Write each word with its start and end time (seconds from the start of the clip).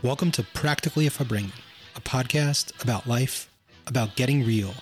Welcome 0.00 0.30
to 0.32 0.44
Practically 0.44 1.08
a 1.08 1.10
Farbrengen, 1.10 1.50
a 1.96 2.00
podcast 2.00 2.80
about 2.80 3.08
life, 3.08 3.50
about 3.84 4.14
getting 4.14 4.46
real, 4.46 4.74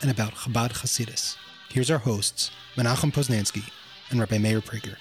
and 0.00 0.10
about 0.10 0.32
Chabad 0.32 0.72
Hasidus. 0.72 1.36
Here's 1.68 1.90
our 1.90 1.98
hosts, 1.98 2.50
Menachem 2.74 3.12
Poznansky 3.12 3.70
and 4.08 4.18
Rabbi 4.18 4.38
Meir 4.38 4.62
Prager. 4.62 4.96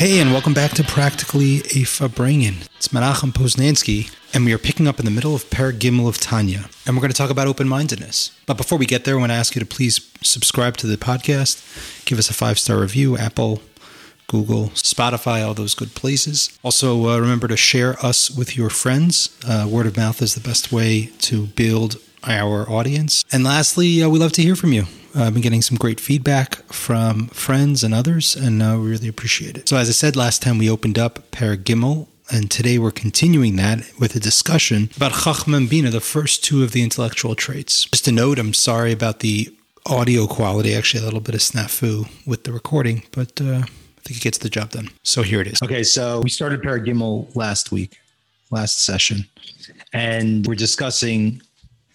Hey, 0.00 0.18
and 0.18 0.32
welcome 0.32 0.52
back 0.52 0.72
to 0.72 0.82
Practically 0.82 1.58
a 1.58 1.84
Farbrengen. 1.84 2.66
It's 2.76 2.88
Menachem 2.88 3.30
Poznansky, 3.30 4.12
and 4.34 4.44
we 4.44 4.52
are 4.52 4.58
picking 4.58 4.88
up 4.88 4.98
in 4.98 5.04
the 5.04 5.12
middle 5.12 5.36
of 5.36 5.48
Perek 5.48 5.78
Gimel 5.78 6.08
of 6.08 6.18
Tanya, 6.18 6.68
and 6.84 6.96
we're 6.96 7.02
going 7.02 7.12
to 7.12 7.16
talk 7.16 7.30
about 7.30 7.46
open-mindedness. 7.46 8.36
But 8.46 8.56
before 8.56 8.78
we 8.78 8.86
get 8.86 9.04
there, 9.04 9.14
I 9.14 9.20
want 9.20 9.30
to 9.30 9.36
ask 9.36 9.54
you 9.54 9.60
to 9.60 9.66
please 9.66 10.10
subscribe 10.22 10.76
to 10.78 10.88
the 10.88 10.96
podcast, 10.96 12.04
give 12.04 12.18
us 12.18 12.30
a 12.30 12.34
five-star 12.34 12.80
review, 12.80 13.16
Apple, 13.16 13.62
Google, 14.26 14.70
Spotify, 14.70 15.46
all 15.46 15.54
those 15.54 15.74
good 15.74 15.94
places. 15.94 16.58
Also, 16.62 17.08
uh, 17.08 17.18
remember 17.18 17.48
to 17.48 17.56
share 17.56 17.94
us 18.04 18.30
with 18.30 18.56
your 18.56 18.70
friends. 18.70 19.36
Uh, 19.46 19.66
word 19.70 19.86
of 19.86 19.96
mouth 19.96 20.20
is 20.22 20.34
the 20.34 20.40
best 20.40 20.72
way 20.72 21.06
to 21.20 21.46
build 21.46 21.96
our 22.24 22.68
audience. 22.68 23.24
And 23.32 23.44
lastly, 23.44 24.02
uh, 24.02 24.08
we 24.08 24.18
love 24.18 24.32
to 24.32 24.42
hear 24.42 24.56
from 24.56 24.72
you. 24.72 24.86
Uh, 25.14 25.24
I've 25.24 25.32
been 25.32 25.42
getting 25.42 25.62
some 25.62 25.78
great 25.78 26.00
feedback 26.00 26.56
from 26.72 27.28
friends 27.28 27.82
and 27.82 27.94
others, 27.94 28.36
and 28.36 28.62
uh, 28.62 28.76
we 28.78 28.90
really 28.90 29.08
appreciate 29.08 29.56
it. 29.56 29.68
So, 29.68 29.76
as 29.76 29.88
I 29.88 29.92
said 29.92 30.16
last 30.16 30.42
time, 30.42 30.58
we 30.58 30.68
opened 30.68 30.98
up 30.98 31.30
Perek 31.30 31.64
Gimel, 31.64 32.08
and 32.30 32.50
today 32.50 32.78
we're 32.78 32.90
continuing 32.90 33.56
that 33.56 33.88
with 33.98 34.14
a 34.16 34.20
discussion 34.20 34.90
about 34.96 35.12
Chachma 35.12 35.68
Bina, 35.70 35.90
the 35.90 36.00
first 36.00 36.44
two 36.44 36.62
of 36.64 36.72
the 36.72 36.82
intellectual 36.82 37.34
traits. 37.34 37.84
Just 37.84 38.08
a 38.08 38.12
note, 38.12 38.38
I'm 38.38 38.52
sorry 38.52 38.92
about 38.92 39.20
the 39.20 39.54
audio 39.86 40.26
quality. 40.26 40.74
Actually, 40.74 41.02
a 41.02 41.04
little 41.04 41.20
bit 41.20 41.34
of 41.34 41.40
snafu 41.40 42.08
with 42.26 42.44
the 42.44 42.52
recording, 42.52 43.04
but 43.12 43.40
uh, 43.40 43.62
think 44.06 44.20
it 44.20 44.22
gets 44.22 44.38
the 44.38 44.48
job 44.48 44.70
done. 44.70 44.88
So 45.02 45.22
here 45.22 45.40
it 45.40 45.48
is. 45.48 45.60
Okay, 45.62 45.82
so 45.82 46.20
we 46.20 46.30
started 46.30 46.62
Perek 46.62 46.86
Gimel 46.86 47.34
last 47.34 47.72
week, 47.72 47.98
last 48.50 48.84
session, 48.84 49.26
and 49.92 50.46
we're 50.46 50.54
discussing 50.54 51.42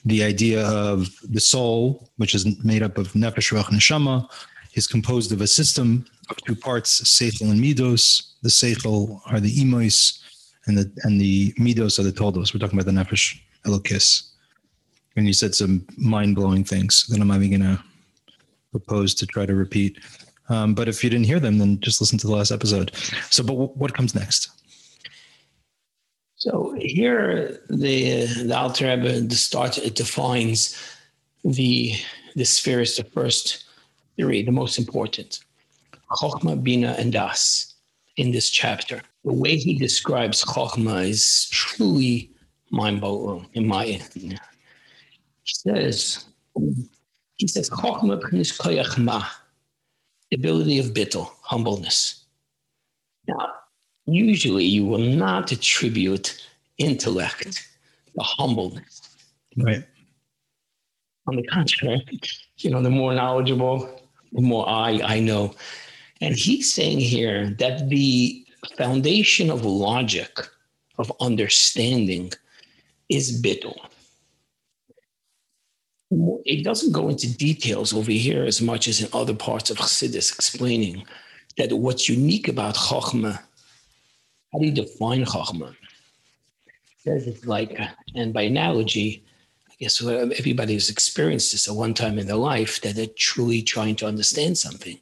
the 0.06 0.24
idea 0.24 0.68
of 0.68 1.08
the 1.30 1.40
soul, 1.40 2.10
which 2.18 2.36
is 2.36 2.44
made 2.64 2.84
up 2.84 2.98
of 2.98 3.14
nefesh, 3.14 3.54
ruach, 3.54 3.66
neshama, 3.66 4.28
is 4.74 4.88
composed 4.88 5.32
of 5.32 5.42
a 5.42 5.48
system 5.48 6.06
of 6.30 6.38
two 6.46 6.56
parts, 6.56 7.02
seichel 7.04 7.52
and 7.52 7.62
midos. 7.62 8.34
The 8.42 8.50
seichel 8.50 9.22
are 9.32 9.40
the 9.40 9.54
imois, 9.62 10.20
and 10.66 10.78
the 10.78 10.92
and 11.04 11.20
the 11.20 11.54
midos 11.54 12.00
are 12.00 12.04
the 12.04 12.12
toldos. 12.12 12.54
We're 12.54 12.60
talking 12.60 12.80
about 12.80 12.92
the 12.92 12.98
nefesh 13.00 13.40
elokis. 13.66 14.28
And 15.16 15.28
you 15.28 15.34
said 15.34 15.54
some 15.54 15.86
mind 15.98 16.36
blowing 16.36 16.64
things 16.64 17.06
that 17.08 17.20
I'm 17.20 17.28
not 17.28 17.42
even 17.42 17.62
to 17.62 17.84
propose 18.72 19.14
to 19.16 19.26
try 19.26 19.46
to 19.46 19.56
repeat. 19.56 20.00
Um, 20.52 20.74
but 20.74 20.88
if 20.88 21.04
you 21.04 21.10
didn't 21.10 21.28
hear 21.32 21.40
them, 21.40 21.58
then 21.60 21.80
just 21.80 22.02
listen 22.02 22.18
to 22.20 22.28
the 22.28 22.36
last 22.36 22.52
episode. 22.52 22.92
So, 23.30 23.42
but 23.44 23.54
w- 23.54 23.74
what 23.82 23.94
comes 23.94 24.14
next? 24.14 24.50
So 26.36 26.76
here, 26.78 27.62
the 27.70 28.26
the 28.50 28.58
Alter 28.58 28.88
Rebbe 28.88 29.22
the 29.22 29.36
start 29.36 29.78
it 29.78 29.96
defines 29.96 30.76
the 31.46 31.94
the 32.36 32.46
spheres, 32.46 32.98
the 32.98 33.04
first 33.04 33.66
three, 34.18 34.44
the 34.44 34.52
most 34.52 34.78
important, 34.78 35.40
Chochma, 36.20 36.62
Bina, 36.62 36.96
and 36.98 37.14
Das, 37.14 37.76
in 38.18 38.32
this 38.32 38.50
chapter. 38.50 39.02
The 39.24 39.34
way 39.34 39.56
he 39.56 39.78
describes 39.78 40.44
Chochma 40.44 41.08
is 41.08 41.48
truly 41.50 42.32
mind-blowing, 42.72 43.48
in 43.54 43.68
my 43.68 43.86
opinion. 43.86 44.40
He 45.44 45.54
says, 45.54 46.26
he 47.38 47.48
says, 47.48 47.70
Chochma 47.70 48.20
p'nis 48.22 48.58
koyach 48.58 48.98
ma, 48.98 49.20
the 49.20 49.41
ability 50.34 50.80
of 50.80 50.88
bittul, 50.88 51.30
humbleness. 51.42 52.26
Now, 53.28 53.54
usually 54.06 54.66
you 54.66 54.86
will 54.86 54.98
not 54.98 55.52
attribute 55.52 56.48
intellect 56.78 57.68
to 58.16 58.22
humbleness. 58.22 59.02
Right. 59.58 59.84
On 61.28 61.36
the 61.36 61.44
contrary, 61.44 62.06
you 62.58 62.70
know, 62.70 62.82
the 62.82 62.90
more 62.90 63.14
knowledgeable, 63.14 64.02
the 64.32 64.42
more 64.42 64.68
I 64.68 65.02
I 65.04 65.20
know. 65.20 65.54
And 66.22 66.36
he's 66.36 66.74
saying 66.74 67.00
here 67.00 67.50
that 67.60 67.90
the 67.90 68.46
foundation 68.78 69.50
of 69.50 69.66
logic, 69.66 70.40
of 70.98 71.12
understanding, 71.20 72.32
is 73.10 73.42
bittul. 73.42 73.78
It 76.46 76.64
doesn't 76.64 76.92
go 76.92 77.10
into 77.10 77.36
details 77.38 77.94
over 77.94 78.12
here 78.12 78.44
as 78.44 78.62
much 78.62 78.88
as 78.88 79.02
in 79.02 79.10
other 79.14 79.34
parts 79.34 79.70
of 79.70 79.78
Chassidus, 79.78 80.34
explaining 80.34 81.06
that 81.58 81.72
what's 81.72 82.10
unique 82.10 82.48
about 82.48 82.76
Chochmah 82.76 83.40
how 84.52 84.60
do 84.60 84.66
you 84.66 84.72
define 84.72 85.26
Chachma? 85.26 85.76
Says 86.98 87.28
it's 87.28 87.46
like, 87.46 87.80
and 88.16 88.34
by 88.34 88.44
analogy, 88.44 89.24
I 89.70 89.74
guess 89.80 90.04
everybody 90.04 90.74
has 90.74 90.90
experienced 90.90 91.52
this 91.52 91.68
at 91.68 91.76
one 91.76 91.94
time 91.94 92.20
in 92.20 92.28
their 92.28 92.36
life 92.36 92.82
that 92.82 92.96
they're 92.96 93.08
truly 93.18 93.62
trying 93.62 93.96
to 93.98 94.06
understand 94.06 94.58
something, 94.58 95.00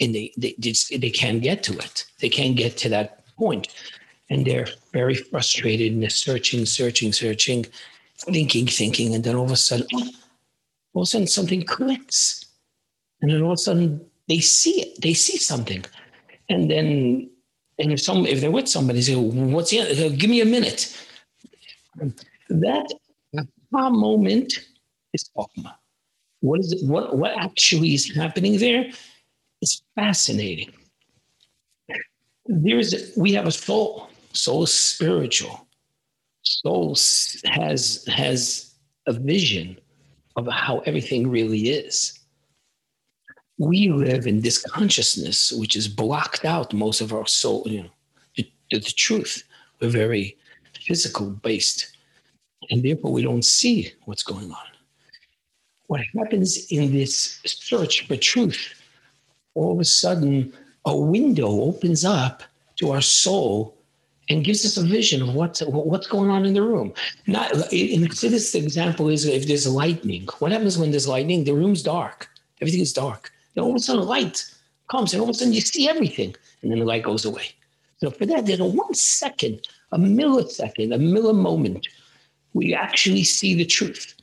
and 0.00 0.14
they 0.14 0.32
they 0.36 0.54
just, 0.58 1.00
they 1.00 1.10
can't 1.10 1.42
get 1.42 1.62
to 1.64 1.78
it. 1.78 2.04
They 2.20 2.28
can't 2.28 2.56
get 2.56 2.76
to 2.78 2.88
that 2.90 3.24
point, 3.36 3.68
and 4.28 4.44
they're 4.44 4.68
very 4.92 5.14
frustrated 5.14 5.92
and 5.92 6.02
they're 6.02 6.10
searching, 6.10 6.66
searching, 6.66 7.12
searching, 7.12 7.64
thinking, 8.18 8.66
thinking, 8.66 9.14
and 9.14 9.24
then 9.24 9.36
all 9.36 9.46
of 9.46 9.52
a 9.52 9.56
sudden, 9.56 9.86
all 10.92 11.02
of 11.02 11.06
a 11.06 11.10
sudden 11.10 11.26
something 11.26 11.62
clicks, 11.62 12.44
and 13.20 13.30
then 13.30 13.42
all 13.42 13.52
of 13.52 13.54
a 13.54 13.58
sudden 13.58 14.04
they 14.28 14.40
see 14.40 14.82
it. 14.82 15.00
They 15.00 15.14
see 15.14 15.36
something, 15.36 15.84
and 16.48 16.70
then 16.70 17.30
and 17.78 17.92
if 17.92 18.00
some 18.00 18.26
if 18.26 18.40
they're 18.40 18.50
with 18.50 18.68
somebody, 18.68 19.02
say, 19.02 19.16
"What's 19.16 19.70
the? 19.70 19.80
other? 19.80 20.10
Give 20.10 20.30
me 20.30 20.40
a 20.40 20.44
minute." 20.44 20.96
That 22.48 22.92
aha 23.34 23.90
moment 23.90 24.52
is 25.12 25.30
chokmah. 25.36 25.74
What 26.40 26.60
is 26.60 26.72
it? 26.72 26.86
What 26.86 27.16
what 27.16 27.32
actually 27.36 27.94
is 27.94 28.14
happening 28.14 28.58
there? 28.58 28.90
It's 29.62 29.82
fascinating. 29.94 30.72
There's 32.46 33.12
we 33.16 33.32
have 33.32 33.46
a 33.46 33.52
soul. 33.52 34.08
Soul 34.32 34.64
is 34.64 34.72
spiritual. 34.72 35.66
Soul 36.42 36.96
has 37.44 38.04
has 38.06 38.74
a 39.06 39.12
vision 39.12 39.78
of 40.36 40.46
how 40.46 40.78
everything 40.80 41.28
really 41.28 41.70
is. 41.70 42.18
We 43.58 43.90
live 43.90 44.26
in 44.26 44.40
this 44.40 44.62
consciousness 44.62 45.52
which 45.52 45.76
is 45.76 45.88
blocked 45.88 46.44
out 46.44 46.72
most 46.72 47.00
of 47.00 47.12
our 47.12 47.26
soul 47.26 47.62
you 47.66 47.82
know 47.82 47.90
the, 48.36 48.50
the, 48.70 48.78
the 48.78 48.90
truth. 48.90 49.44
We're 49.80 49.90
very 49.90 50.36
physical 50.80 51.30
based 51.30 51.96
and 52.70 52.82
therefore 52.82 53.12
we 53.12 53.22
don't 53.22 53.44
see 53.44 53.92
what's 54.04 54.22
going 54.22 54.50
on. 54.50 54.66
What 55.88 56.00
happens 56.16 56.70
in 56.70 56.92
this 56.92 57.40
search 57.44 58.06
for 58.06 58.16
truth 58.16 58.74
all 59.54 59.72
of 59.72 59.80
a 59.80 59.84
sudden 59.84 60.52
a 60.84 60.96
window 60.96 61.48
opens 61.48 62.04
up 62.04 62.42
to 62.76 62.90
our 62.90 63.00
soul 63.00 63.76
and 64.30 64.44
gives 64.44 64.64
us 64.64 64.76
a 64.76 64.82
vision 64.82 65.20
of 65.20 65.34
what's 65.34 65.60
what's 65.62 66.06
going 66.06 66.30
on 66.30 66.46
in 66.46 66.54
the 66.54 66.62
room. 66.62 66.94
Not 67.26 67.50
in 67.72 68.02
this 68.02 68.54
example 68.54 69.08
is 69.08 69.26
if 69.26 69.46
there's 69.46 69.66
lightning. 69.66 70.28
What 70.38 70.52
happens 70.52 70.78
when 70.78 70.92
there's 70.92 71.08
lightning? 71.08 71.44
The 71.44 71.52
room's 71.52 71.82
dark. 71.82 72.28
Everything 72.60 72.80
is 72.80 72.92
dark. 72.92 73.32
Then 73.54 73.64
all 73.64 73.70
of 73.70 73.76
a 73.76 73.80
sudden, 73.80 74.06
light 74.06 74.44
comes, 74.88 75.12
and 75.12 75.20
all 75.20 75.28
of 75.28 75.34
a 75.34 75.38
sudden, 75.38 75.52
you 75.52 75.60
see 75.60 75.88
everything, 75.88 76.34
and 76.62 76.70
then 76.70 76.78
the 76.78 76.84
light 76.84 77.02
goes 77.02 77.24
away. 77.24 77.48
So 77.98 78.10
for 78.10 78.24
that, 78.26 78.46
there's 78.46 78.60
a 78.60 78.64
one 78.64 78.94
second, 78.94 79.66
a 79.92 79.98
millisecond, 79.98 80.94
a 80.94 80.98
millimoment, 80.98 81.86
we 82.54 82.74
actually 82.74 83.24
see 83.24 83.54
the 83.54 83.64
truth. 83.64 84.14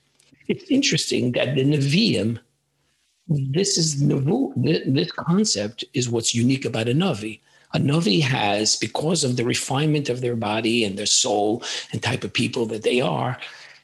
It's 0.48 0.70
interesting 0.72 1.34
that 1.34 1.56
the 1.56 1.64
Nevi'im, 1.64 2.40
this 3.28 3.78
is 3.78 4.02
Nevu, 4.02 4.54
this 4.94 5.12
concept 5.12 5.84
is 5.94 6.10
what's 6.10 6.34
unique 6.34 6.66
about 6.66 6.88
a 6.88 6.94
Navi. 6.94 7.42
A 7.74 7.80
Navi 7.80 8.22
has, 8.22 8.76
because 8.76 9.24
of 9.24 9.36
the 9.36 9.44
refinement 9.44 10.10
of 10.10 10.22
their 10.22 10.36
body 10.36 10.86
and 10.86 10.98
their 10.98 11.06
soul 11.06 11.64
and 11.92 12.02
type 12.02 12.24
of 12.24 12.34
people 12.34 12.66
that 12.68 12.84
they 12.84 13.02
are, 13.02 13.38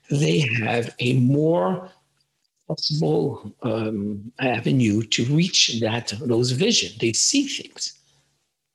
they 0.10 0.40
have 0.40 0.94
a 1.00 1.14
more 1.20 1.92
possible 2.68 3.54
um, 3.64 4.32
avenue 4.40 5.04
to 5.04 5.26
reach 5.26 5.80
that 5.82 6.14
those 6.22 6.52
vision. 6.52 6.92
They 7.00 7.14
see 7.14 7.48
things. 7.48 7.94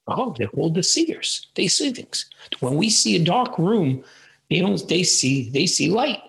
Oh, 0.06 0.34
they're 0.36 0.48
called 0.48 0.74
the 0.74 0.82
seers. 0.82 1.48
They 1.54 1.68
see 1.68 1.92
things. 1.92 2.28
When 2.60 2.76
we 2.76 2.90
see 2.90 3.16
a 3.16 3.24
dark 3.24 3.58
room, 3.58 4.04
they 4.50 4.60
don't. 4.60 4.86
They 4.88 5.02
see. 5.02 5.50
They 5.50 5.66
see 5.66 5.90
light. 5.90 6.22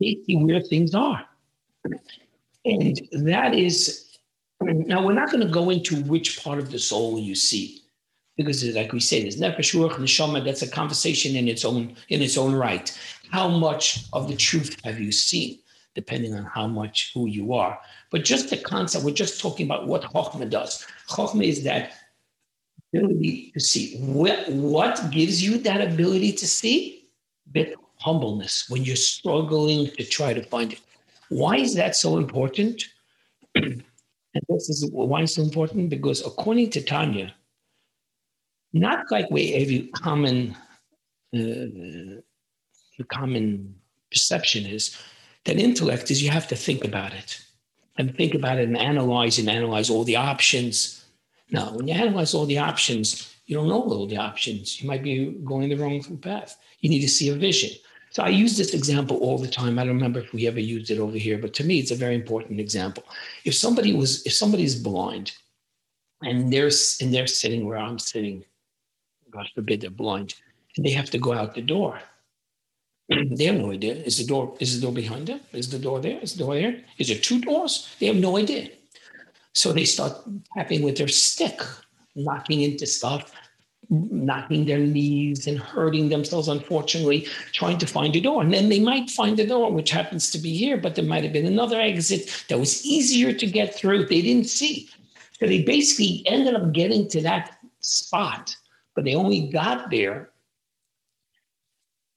They 0.00 0.18
see 0.24 0.36
where 0.36 0.60
things 0.60 0.94
are, 0.94 1.24
and 2.64 3.00
that 3.12 3.54
is. 3.54 4.07
Now 4.60 5.04
we're 5.04 5.12
not 5.12 5.30
going 5.30 5.46
to 5.46 5.52
go 5.52 5.70
into 5.70 6.02
which 6.02 6.42
part 6.42 6.58
of 6.58 6.70
the 6.70 6.78
soul 6.78 7.18
you 7.18 7.34
see, 7.34 7.82
because 8.36 8.64
like 8.74 8.92
we 8.92 9.00
say, 9.00 9.22
there's 9.22 9.40
nefesh, 9.40 9.74
ruach, 9.74 9.96
neshama. 9.96 10.44
That's 10.44 10.62
a 10.62 10.70
conversation 10.70 11.36
in 11.36 11.48
its 11.48 11.64
own 11.64 11.96
in 12.08 12.22
its 12.22 12.36
own 12.36 12.54
right. 12.54 12.86
How 13.30 13.48
much 13.48 14.04
of 14.12 14.28
the 14.28 14.36
truth 14.36 14.76
have 14.84 14.98
you 14.98 15.12
seen? 15.12 15.58
depending 15.98 16.32
on 16.32 16.44
how 16.44 16.64
much 16.64 17.10
who 17.12 17.26
you 17.26 17.52
are. 17.52 17.76
But 18.12 18.24
just 18.24 18.50
the 18.50 18.56
concept, 18.56 19.04
we're 19.04 19.22
just 19.24 19.40
talking 19.40 19.66
about 19.66 19.88
what 19.88 20.02
Chokhmah 20.02 20.48
does. 20.48 20.86
Chokhmah 21.08 21.44
is 21.44 21.64
that 21.64 21.92
ability 22.92 23.50
to 23.54 23.58
see. 23.58 23.98
What, 23.98 24.48
what 24.48 25.10
gives 25.10 25.42
you 25.42 25.58
that 25.58 25.80
ability 25.80 26.32
to 26.34 26.46
see? 26.46 27.08
Bit 27.50 27.74
humbleness 27.96 28.70
when 28.70 28.84
you're 28.84 28.94
struggling 28.94 29.90
to 29.96 30.04
try 30.04 30.32
to 30.32 30.42
find 30.42 30.74
it. 30.74 30.80
Why 31.30 31.56
is 31.56 31.74
that 31.74 31.96
so 31.96 32.16
important? 32.16 32.84
and 34.34 34.42
this 34.48 34.68
is 34.68 34.88
why 34.92 35.22
it's 35.22 35.34
so 35.34 35.42
important 35.42 35.88
because 35.88 36.24
according 36.24 36.70
to 36.70 36.82
Tanya, 36.82 37.34
not 38.72 39.10
like 39.10 39.30
we 39.30 39.54
every 39.54 39.88
common 39.94 40.54
uh, 41.34 42.18
the 42.98 43.04
common 43.08 43.74
perception 44.10 44.66
is 44.66 44.96
that 45.44 45.56
intellect 45.56 46.10
is 46.10 46.22
you 46.22 46.30
have 46.30 46.48
to 46.48 46.56
think 46.56 46.84
about 46.84 47.12
it 47.12 47.40
and 47.96 48.16
think 48.16 48.34
about 48.34 48.58
it 48.58 48.68
and 48.68 48.76
analyze 48.76 49.38
and 49.38 49.48
analyze 49.48 49.90
all 49.90 50.04
the 50.04 50.16
options. 50.16 51.04
Now, 51.50 51.72
when 51.74 51.88
you 51.88 51.94
analyze 51.94 52.34
all 52.34 52.46
the 52.46 52.58
options, 52.58 53.34
you 53.46 53.56
don't 53.56 53.68
know 53.68 53.82
all 53.82 54.06
the 54.06 54.18
options. 54.18 54.80
You 54.80 54.88
might 54.88 55.02
be 55.02 55.30
going 55.44 55.68
the 55.70 55.76
wrong 55.76 56.02
path. 56.18 56.58
You 56.80 56.90
need 56.90 57.00
to 57.00 57.08
see 57.08 57.30
a 57.30 57.34
vision. 57.34 57.70
So 58.10 58.22
I 58.22 58.28
use 58.28 58.56
this 58.56 58.74
example 58.74 59.18
all 59.18 59.38
the 59.38 59.48
time. 59.48 59.78
I 59.78 59.84
don't 59.84 59.94
remember 59.94 60.20
if 60.20 60.32
we 60.32 60.46
ever 60.46 60.60
used 60.60 60.90
it 60.90 60.98
over 60.98 61.16
here, 61.16 61.38
but 61.38 61.54
to 61.54 61.64
me, 61.64 61.78
it's 61.78 61.90
a 61.90 61.96
very 61.96 62.14
important 62.14 62.60
example. 62.60 63.04
If 63.44 63.54
somebody 63.54 63.92
was, 63.92 64.24
if 64.26 64.32
somebody's 64.32 64.74
blind, 64.74 65.32
and 66.22 66.52
they're 66.52 66.70
and 67.00 67.14
they're 67.14 67.26
sitting 67.26 67.66
where 67.66 67.78
I'm 67.78 67.98
sitting, 67.98 68.44
God 69.30 69.46
forbid 69.54 69.80
they're 69.80 69.90
blind, 69.90 70.34
and 70.76 70.84
they 70.84 70.90
have 70.90 71.10
to 71.10 71.18
go 71.18 71.32
out 71.32 71.54
the 71.54 71.62
door. 71.62 72.00
they 73.08 73.44
have 73.44 73.56
no 73.56 73.72
idea. 73.72 73.94
Is 73.94 74.18
the 74.18 74.26
door 74.26 74.56
is 74.58 74.74
the 74.74 74.86
door 74.86 74.92
behind 74.92 75.28
them? 75.28 75.40
Is 75.52 75.70
the 75.70 75.78
door 75.78 76.00
there? 76.00 76.18
Is 76.20 76.34
the 76.34 76.44
door 76.44 76.54
there? 76.54 76.80
Is 76.98 77.08
there 77.08 77.18
two 77.18 77.40
doors? 77.40 77.94
They 78.00 78.06
have 78.06 78.16
no 78.16 78.36
idea. 78.36 78.70
So 79.54 79.72
they 79.72 79.84
start 79.84 80.12
tapping 80.56 80.82
with 80.82 80.98
their 80.98 81.08
stick, 81.08 81.60
knocking 82.14 82.62
into 82.62 82.86
stuff, 82.86 83.32
knocking 83.90 84.66
their 84.66 84.78
knees 84.78 85.46
and 85.46 85.58
hurting 85.58 86.08
themselves, 86.08 86.48
unfortunately, 86.48 87.26
trying 87.52 87.78
to 87.78 87.86
find 87.86 88.14
a 88.16 88.20
door. 88.20 88.42
And 88.42 88.52
then 88.52 88.68
they 88.68 88.80
might 88.80 89.08
find 89.10 89.38
a 89.40 89.46
door, 89.46 89.72
which 89.72 89.90
happens 89.90 90.30
to 90.30 90.38
be 90.38 90.54
here, 90.56 90.76
but 90.76 90.94
there 90.94 91.04
might 91.04 91.24
have 91.24 91.32
been 91.32 91.46
another 91.46 91.80
exit 91.80 92.44
that 92.48 92.58
was 92.58 92.84
easier 92.84 93.32
to 93.32 93.46
get 93.46 93.74
through. 93.74 94.06
They 94.06 94.22
didn't 94.22 94.48
see. 94.48 94.90
So 95.40 95.46
they 95.46 95.62
basically 95.62 96.22
ended 96.26 96.54
up 96.54 96.72
getting 96.72 97.08
to 97.08 97.22
that 97.22 97.58
spot, 97.80 98.54
but 98.94 99.04
they 99.04 99.14
only 99.14 99.48
got 99.48 99.90
there 99.90 100.30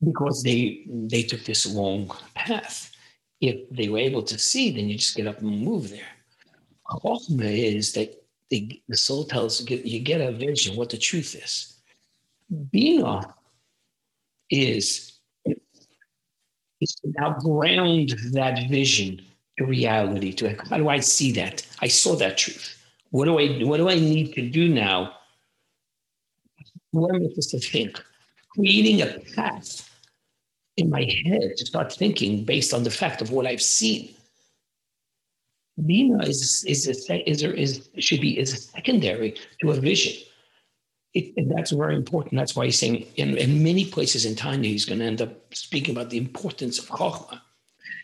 because 0.03 0.41
they 0.43 0.83
they 0.87 1.23
took 1.23 1.43
this 1.45 1.65
long 1.65 2.11
path. 2.33 2.91
If 3.39 3.69
they 3.69 3.89
were 3.89 3.99
able 3.99 4.23
to 4.23 4.37
see, 4.37 4.71
then 4.71 4.89
you 4.89 4.97
just 4.97 5.15
get 5.15 5.27
up 5.27 5.39
and 5.39 5.61
move 5.61 5.89
there. 5.89 6.01
Chokhmah 6.89 7.75
is 7.75 7.93
that 7.93 8.20
the, 8.51 8.81
the 8.89 8.97
soul 8.97 9.23
tells 9.23 9.67
you, 9.67 9.77
you 9.83 9.99
get 9.99 10.21
a 10.21 10.31
vision 10.31 10.75
what 10.75 10.89
the 10.89 10.97
truth 10.97 11.35
is. 11.35 11.77
Bina 12.71 13.33
is, 14.49 15.13
is 15.45 16.95
to 16.95 17.13
now 17.17 17.31
ground 17.39 18.13
that 18.33 18.69
vision 18.69 19.21
to 19.57 19.65
reality. 19.65 20.33
To 20.33 20.55
how 20.69 20.77
do 20.77 20.89
I 20.89 20.99
see 20.99 21.31
that? 21.31 21.65
I 21.81 21.87
saw 21.87 22.15
that 22.17 22.37
truth. 22.37 22.77
What 23.11 23.25
do 23.25 23.39
I 23.39 23.63
what 23.63 23.77
do 23.77 23.89
I 23.89 23.95
need 23.95 24.33
to 24.33 24.49
do 24.49 24.67
now? 24.67 25.13
What 26.91 27.15
am 27.15 27.21
I 27.21 27.29
supposed 27.29 27.51
to 27.51 27.59
think? 27.59 28.01
Creating 28.49 29.01
a 29.01 29.19
path 29.33 29.89
in 30.75 30.89
my 30.89 31.03
head 31.25 31.53
to 31.55 31.65
start 31.65 31.93
thinking 31.93 32.43
based 32.43 32.73
on 32.73 32.83
the 32.83 32.91
fact 32.91 33.21
of 33.21 33.31
what 33.31 33.45
I've 33.45 33.61
seen. 33.61 34.13
Bina 35.85 36.23
is 36.23 36.63
is 36.67 36.87
a, 36.87 37.29
is, 37.29 37.43
a, 37.43 37.55
is 37.55 37.89
should 37.99 38.21
be 38.21 38.37
is 38.37 38.69
secondary 38.75 39.35
to 39.61 39.71
a 39.71 39.75
vision. 39.75 40.23
It, 41.13 41.33
and 41.35 41.51
that's 41.51 41.71
very 41.71 41.95
important. 41.95 42.39
That's 42.39 42.55
why 42.55 42.65
he's 42.65 42.79
saying 42.79 43.05
in, 43.17 43.37
in 43.37 43.61
many 43.63 43.83
places 43.83 44.25
in 44.25 44.35
Tanya, 44.35 44.69
he's 44.69 44.85
going 44.85 44.99
to 44.99 45.05
end 45.05 45.21
up 45.21 45.53
speaking 45.53 45.93
about 45.93 46.09
the 46.09 46.17
importance 46.17 46.79
of 46.79 46.85
Chokhmah. 46.87 47.41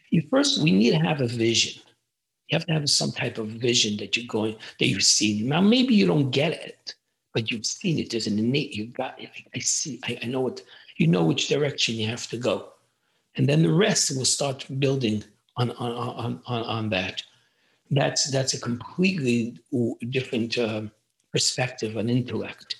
You 0.09 0.23
first, 0.29 0.61
we 0.61 0.71
need 0.71 0.91
to 0.91 0.97
have 0.97 1.21
a 1.21 1.27
vision. 1.27 1.81
You 2.49 2.57
have 2.57 2.65
to 2.67 2.73
have 2.73 2.89
some 2.89 3.11
type 3.11 3.37
of 3.37 3.47
vision 3.47 3.97
that 3.97 4.17
you're 4.17 4.27
going, 4.27 4.55
that 4.79 4.87
you've 4.87 5.03
seen. 5.03 5.47
Now, 5.47 5.61
maybe 5.61 5.93
you 5.95 6.05
don't 6.05 6.31
get 6.31 6.53
it, 6.53 6.95
but 7.33 7.49
you've 7.51 7.65
seen 7.65 7.99
it. 7.99 8.09
There's 8.09 8.27
an 8.27 8.39
innate, 8.39 8.73
you 8.73 8.87
got, 8.87 9.19
I, 9.19 9.31
I 9.55 9.59
see, 9.59 9.99
I, 10.03 10.19
I 10.23 10.25
know 10.27 10.41
what, 10.41 10.61
you 10.97 11.07
know 11.07 11.23
which 11.23 11.47
direction 11.47 11.95
you 11.95 12.07
have 12.07 12.27
to 12.27 12.37
go. 12.37 12.69
And 13.35 13.47
then 13.47 13.63
the 13.63 13.71
rest 13.71 14.15
will 14.17 14.25
start 14.25 14.65
building 14.79 15.23
on, 15.57 15.71
on, 15.71 15.91
on, 15.91 16.41
on, 16.45 16.63
on 16.63 16.89
that. 16.89 17.21
That's, 17.89 18.29
that's 18.31 18.53
a 18.53 18.59
completely 18.59 19.59
different 20.09 20.57
uh, 20.57 20.83
perspective 21.31 21.97
on 21.97 22.09
intellect. 22.09 22.75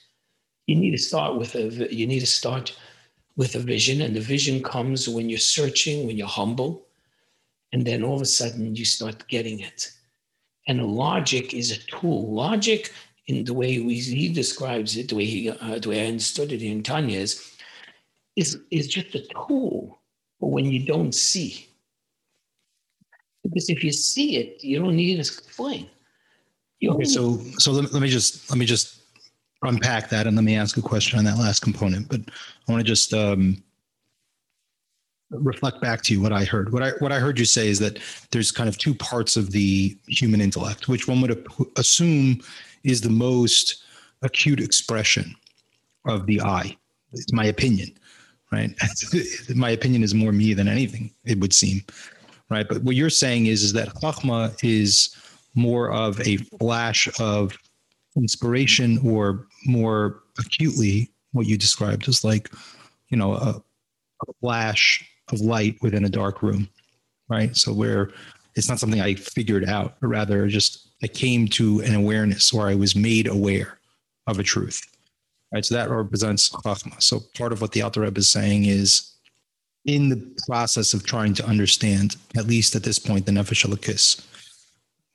You 0.66 0.76
need 0.76 0.92
to 0.92 0.98
start 0.98 1.38
with 1.38 1.56
a, 1.56 1.94
you 1.94 2.08
need 2.08 2.20
to 2.20 2.28
start 2.28 2.78
with 3.38 3.56
a 3.56 3.60
vision, 3.60 4.02
and 4.02 4.16
the 4.16 4.20
vision 4.20 4.62
comes 4.62 5.08
when 5.08 5.30
you're 5.30 5.40
searching, 5.40 6.06
when 6.06 6.18
you're 6.18 6.28
humble, 6.28 6.88
and 7.72 7.86
then 7.86 8.04
all 8.04 8.16
of 8.16 8.22
a 8.22 8.26
sudden 8.26 8.76
you 8.76 8.84
start 8.84 9.28
getting 9.28 9.60
it. 9.60 9.92
And 10.68 10.86
logic 10.86 11.54
is 11.54 11.72
a 11.72 11.78
tool. 11.86 12.34
Logic, 12.34 12.92
in 13.28 13.46
the 13.46 13.54
way 13.54 13.80
we, 13.80 14.00
he 14.00 14.28
describes 14.34 14.98
it, 14.98 15.10
the 15.10 15.16
way 15.16 15.26
he, 15.26 15.50
uh, 15.50 15.80
the 15.80 15.90
way 15.90 16.04
I 16.04 16.08
understood 16.08 16.52
it 16.52 16.62
in 16.62 16.84
Tanya 16.84 17.20
is, 17.20 17.56
is, 18.36 18.60
is 18.72 18.88
just 18.88 19.16
a 19.16 19.26
tool 19.28 20.00
for 20.40 20.52
when 20.52 20.66
you 20.66 20.86
don't 20.86 21.14
see. 21.14 21.68
Because 23.50 23.70
if 23.70 23.84
you 23.84 23.92
see 23.92 24.38
it, 24.38 24.64
you 24.64 24.80
don't 24.80 24.96
need 24.96 25.16
to 25.16 25.20
explain. 25.20 25.90
You 26.80 26.92
okay, 26.92 27.06
so 27.06 27.40
so 27.58 27.72
let, 27.72 27.92
let 27.94 28.02
me 28.02 28.10
just 28.10 28.50
let 28.50 28.60
me 28.60 28.66
just 28.66 29.00
unpack 29.64 30.10
that 30.10 30.28
and 30.28 30.36
let 30.36 30.46
me 30.46 30.56
ask 30.56 30.78
a 30.78 30.82
question 30.82 31.18
on 31.18 31.26
that 31.26 31.38
last 31.38 31.62
component. 31.62 32.08
But 32.08 32.22
I 32.68 32.72
want 32.72 32.82
to 32.82 32.88
just 32.88 33.14
um, 33.14 33.64
reflect 35.32 35.82
back 35.82 36.04
to 36.04 36.14
you 36.14 36.22
what 36.22 36.34
I 36.34 36.44
heard. 36.44 36.72
What 36.72 36.84
I 36.84 36.92
what 37.00 37.12
I 37.12 37.20
heard 37.20 37.40
you 37.40 37.46
say 37.46 37.68
is 37.68 37.80
that 37.80 38.00
there's 38.32 38.52
kind 38.52 38.70
of 38.70 38.78
two 38.78 38.94
parts 38.94 39.38
of 39.38 39.52
the 39.52 39.98
human 40.08 40.42
intellect, 40.42 40.88
which 40.88 41.08
one 41.08 41.22
would 41.22 41.48
assume 41.78 42.42
is 42.84 43.02
the 43.02 43.10
most 43.10 43.84
acute 44.22 44.60
expression 44.60 45.36
of 46.06 46.26
the 46.28 46.42
I. 46.42 46.78
It's 47.14 47.34
my 47.34 47.46
opinion 47.46 47.98
right? 48.52 48.74
My 49.56 49.72
opinion 49.72 50.04
is 50.04 50.14
more 50.14 50.32
me 50.32 50.54
than 50.54 50.68
anything, 50.68 51.14
it 51.26 51.40
would 51.40 51.54
seem, 51.54 51.84
right? 52.50 52.68
But 52.68 52.84
what 52.84 52.96
you're 52.96 53.10
saying 53.10 53.48
is, 53.48 53.64
is 53.64 53.74
that 53.74 53.90
Chokhmah 53.96 54.64
is 54.64 55.16
more 55.56 55.92
of 55.92 56.20
a 56.22 56.38
flash 56.60 57.08
of 57.20 57.58
inspiration 58.16 59.00
or 59.04 59.48
more 59.66 60.24
acutely 60.40 61.12
what 61.32 61.46
you 61.46 61.58
described 61.58 62.08
as 62.08 62.24
like, 62.24 62.50
you 63.10 63.18
know, 63.18 63.34
a, 63.34 63.62
a 64.28 64.34
flash 64.42 65.08
of 65.32 65.40
light 65.42 65.78
within 65.82 66.06
a 66.06 66.10
dark 66.10 66.42
room, 66.42 66.70
right? 67.30 67.56
So 67.56 67.74
where 67.74 68.12
it's 68.56 68.70
not 68.70 68.80
something 68.80 69.02
I 69.02 69.16
figured 69.16 69.66
out, 69.66 69.98
but 70.00 70.08
rather 70.08 70.48
just 70.48 70.90
I 71.04 71.08
came 71.08 71.48
to 71.50 71.82
an 71.82 71.94
awareness 71.94 72.52
or 72.54 72.68
I 72.68 72.76
was 72.76 72.96
made 72.96 73.28
aware 73.28 73.78
of 74.26 74.40
a 74.40 74.44
truth 74.44 74.82
right? 75.54 75.66
So 75.66 75.76
that 75.76 75.90
represents 75.90 76.50
Chachma. 76.50 77.02
So 77.02 77.22
part 77.36 77.54
of 77.54 77.62
what 77.62 77.72
the 77.72 77.82
Alter 77.82 78.02
Rebbe 78.02 78.20
is 78.20 78.30
saying 78.30 78.66
is 78.66 79.14
in 79.88 80.10
the 80.10 80.36
process 80.46 80.94
of 80.94 81.06
trying 81.06 81.34
to 81.34 81.46
understand, 81.46 82.18
at 82.38 82.46
least 82.46 82.76
at 82.76 82.84
this 82.84 83.00
point, 83.00 83.26
the 83.26 83.32
Nefesh 83.32 83.66
Elokis, 83.66 84.24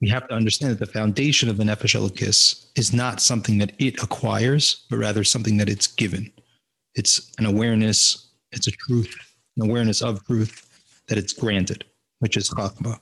we 0.01 0.09
have 0.09 0.27
to 0.29 0.35
understand 0.35 0.73
that 0.73 0.81
the 0.81 0.93
foundation 0.93 1.49
of 1.49 1.59
the 1.59 1.65
Nefesh 1.65 1.95
Elokis 1.95 2.67
is 2.75 2.93
not 2.93 3.21
something 3.21 3.59
that 3.59 3.73
it 3.79 4.03
acquires, 4.03 4.85
but 4.91 4.97
rather 4.97 5.23
something 5.23 5.59
that 5.59 5.69
it's 5.69 5.87
given. 5.87 6.33
It's 6.95 7.31
an 7.39 7.47
awareness, 7.47 8.31
it's 8.51 8.67
a 8.67 8.73
truth, 8.73 9.15
an 9.57 9.69
awareness 9.69 10.03
of 10.03 10.25
truth 10.27 10.69
that 11.07 11.19
it's 11.19 11.33
granted, 11.33 11.85
which 12.19 12.37
is 12.37 12.51
Chachma, 12.51 12.99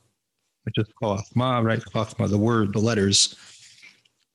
which 0.64 0.76
is 0.76 0.86
Chachma, 1.02 1.64
right? 1.64 1.80
Chachma, 1.80 2.28
the 2.28 2.36
word, 2.36 2.72
the 2.74 2.80
letters, 2.80 3.36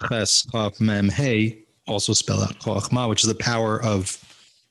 Ches, 0.08 0.48
Chaf, 0.52 0.80
Mem, 0.80 1.10
Hey, 1.10 1.66
also 1.88 2.14
spell 2.14 2.42
out 2.42 2.60
Choachma, 2.60 3.10
which 3.10 3.24
is 3.24 3.30
the 3.30 3.36
power 3.36 3.84
of 3.84 4.18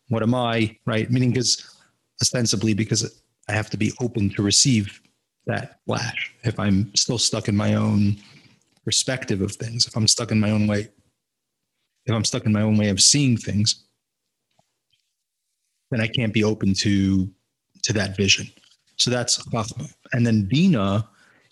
what 0.08 0.22
am 0.22 0.34
I, 0.34 0.76
right? 0.84 1.10
Meaning 1.10 1.30
because 1.30 1.73
ostensibly 2.20 2.74
because 2.74 3.22
I 3.48 3.52
have 3.52 3.70
to 3.70 3.76
be 3.76 3.92
open 4.00 4.30
to 4.30 4.42
receive 4.42 5.00
that 5.46 5.80
flash. 5.86 6.32
If 6.42 6.58
I'm 6.58 6.94
still 6.94 7.18
stuck 7.18 7.48
in 7.48 7.56
my 7.56 7.74
own 7.74 8.16
perspective 8.84 9.40
of 9.42 9.52
things, 9.52 9.86
if 9.86 9.96
I'm 9.96 10.08
stuck 10.08 10.30
in 10.30 10.40
my 10.40 10.50
own 10.50 10.66
way, 10.66 10.88
if 12.06 12.14
I'm 12.14 12.24
stuck 12.24 12.46
in 12.46 12.52
my 12.52 12.62
own 12.62 12.76
way 12.76 12.88
of 12.88 13.00
seeing 13.00 13.36
things, 13.36 13.84
then 15.90 16.00
I 16.00 16.06
can't 16.06 16.32
be 16.32 16.44
open 16.44 16.74
to 16.74 17.28
to 17.82 17.92
that 17.92 18.16
vision. 18.16 18.48
So 18.96 19.10
that's 19.10 19.42
Chachma. 19.48 19.92
And 20.12 20.26
then 20.26 20.46
Bina 20.48 21.06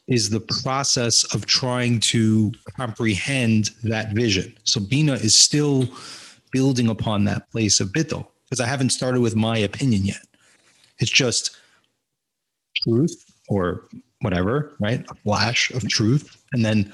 is 0.08 0.30
the 0.30 0.40
process 0.62 1.24
of 1.34 1.46
trying 1.46 2.00
to 2.00 2.52
comprehend 2.76 3.70
that 3.84 4.12
vision. 4.12 4.56
So 4.64 4.80
Bina 4.80 5.14
is 5.14 5.34
still 5.34 5.88
building 6.50 6.88
upon 6.88 7.24
that 7.24 7.50
place 7.50 7.80
of 7.80 7.88
Bittul 7.88 8.26
because 8.44 8.60
I 8.60 8.66
haven't 8.66 8.90
started 8.90 9.20
with 9.20 9.36
my 9.36 9.58
opinion 9.58 10.04
yet. 10.04 10.24
It's 10.98 11.10
just 11.10 11.56
truth 12.84 13.24
or 13.48 13.88
whatever, 14.20 14.76
right? 14.80 15.04
A 15.10 15.14
flash 15.16 15.70
of 15.72 15.86
truth. 15.88 16.42
And 16.52 16.64
then 16.64 16.92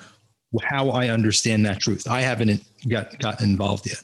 how 0.62 0.90
I 0.90 1.08
understand 1.08 1.66
that 1.66 1.80
truth. 1.80 2.08
I 2.08 2.20
haven't 2.20 2.62
got 2.88 3.18
gotten 3.18 3.50
involved 3.50 3.86
yet. 3.86 4.02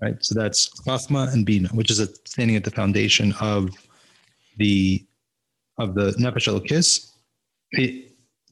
Right. 0.00 0.16
So 0.20 0.34
that's 0.34 0.68
Chachma 0.82 1.32
and 1.32 1.46
Bina, 1.46 1.68
which 1.68 1.90
is 1.90 2.00
a, 2.00 2.08
standing 2.24 2.56
at 2.56 2.64
the 2.64 2.72
foundation 2.72 3.32
of 3.40 3.70
the 4.58 5.04
of 5.78 5.94
the 5.94 6.10
Nefesh 6.18 6.48
Elokis. 6.48 7.12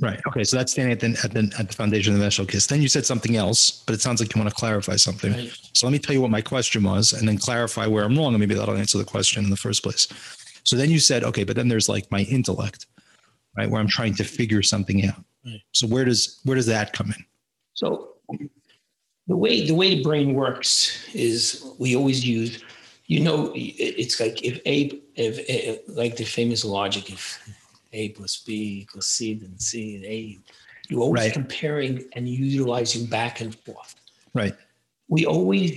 Right. 0.00 0.18
Okay. 0.28 0.44
So 0.44 0.56
that's 0.56 0.72
standing 0.72 0.92
at 0.92 1.00
the 1.00 1.08
at 1.22 1.32
the 1.32 1.54
at 1.58 1.68
the 1.68 1.74
foundation 1.74 2.14
of 2.14 2.20
the 2.20 2.26
Nefesh 2.26 2.44
Elokis. 2.44 2.66
Then 2.66 2.80
you 2.80 2.88
said 2.88 3.04
something 3.04 3.36
else, 3.36 3.82
but 3.84 3.94
it 3.94 4.00
sounds 4.00 4.20
like 4.20 4.34
you 4.34 4.40
want 4.40 4.48
to 4.50 4.58
clarify 4.58 4.96
something. 4.96 5.32
Right. 5.32 5.58
So 5.74 5.86
let 5.86 5.92
me 5.92 5.98
tell 5.98 6.14
you 6.14 6.22
what 6.22 6.30
my 6.30 6.40
question 6.40 6.82
was, 6.84 7.12
and 7.12 7.28
then 7.28 7.36
clarify 7.36 7.86
where 7.86 8.04
I'm 8.04 8.16
wrong, 8.16 8.32
and 8.32 8.40
maybe 8.40 8.54
that'll 8.54 8.76
answer 8.76 8.96
the 8.96 9.04
question 9.04 9.44
in 9.44 9.50
the 9.50 9.56
first 9.56 9.82
place. 9.82 10.08
So 10.64 10.76
then 10.76 10.90
you 10.90 10.98
said, 10.98 11.22
okay, 11.24 11.44
but 11.44 11.54
then 11.54 11.68
there's 11.68 11.88
like 11.88 12.10
my 12.10 12.20
intellect, 12.20 12.86
right, 13.56 13.68
where 13.68 13.80
I'm 13.80 13.88
trying 13.88 14.14
to 14.14 14.24
figure 14.24 14.62
something 14.62 15.06
out. 15.06 15.22
Right. 15.44 15.60
So 15.72 15.86
where 15.86 16.06
does 16.06 16.40
where 16.44 16.56
does 16.56 16.66
that 16.66 16.94
come 16.94 17.08
in? 17.08 17.24
So 17.74 18.14
the 19.26 19.36
way 19.36 19.66
the 19.66 19.74
way 19.74 19.96
the 19.96 20.02
brain 20.02 20.32
works 20.32 21.06
is 21.14 21.62
we 21.78 21.94
always 21.94 22.26
use, 22.26 22.64
you 23.06 23.20
know, 23.20 23.52
it's 23.54 24.18
like 24.18 24.42
if 24.42 24.60
A, 24.64 24.98
if, 25.14 25.38
if 25.46 25.80
like 25.88 26.16
the 26.16 26.24
famous 26.24 26.64
logic, 26.64 27.10
if 27.10 27.38
A 27.92 28.10
plus 28.10 28.42
B 28.46 28.80
equals 28.82 29.06
C, 29.06 29.34
then 29.34 29.58
C 29.58 29.96
and 29.96 30.04
A, 30.04 30.38
you're 30.88 31.00
always 31.00 31.22
Right. 31.24 31.32
comparing 31.32 32.04
and 32.14 32.28
utilizing 32.28 33.06
back 33.06 33.40
and 33.40 33.54
forth. 33.64 33.94
Right. 34.34 34.54
We 35.08 35.26
always 35.26 35.72
If 35.72 35.76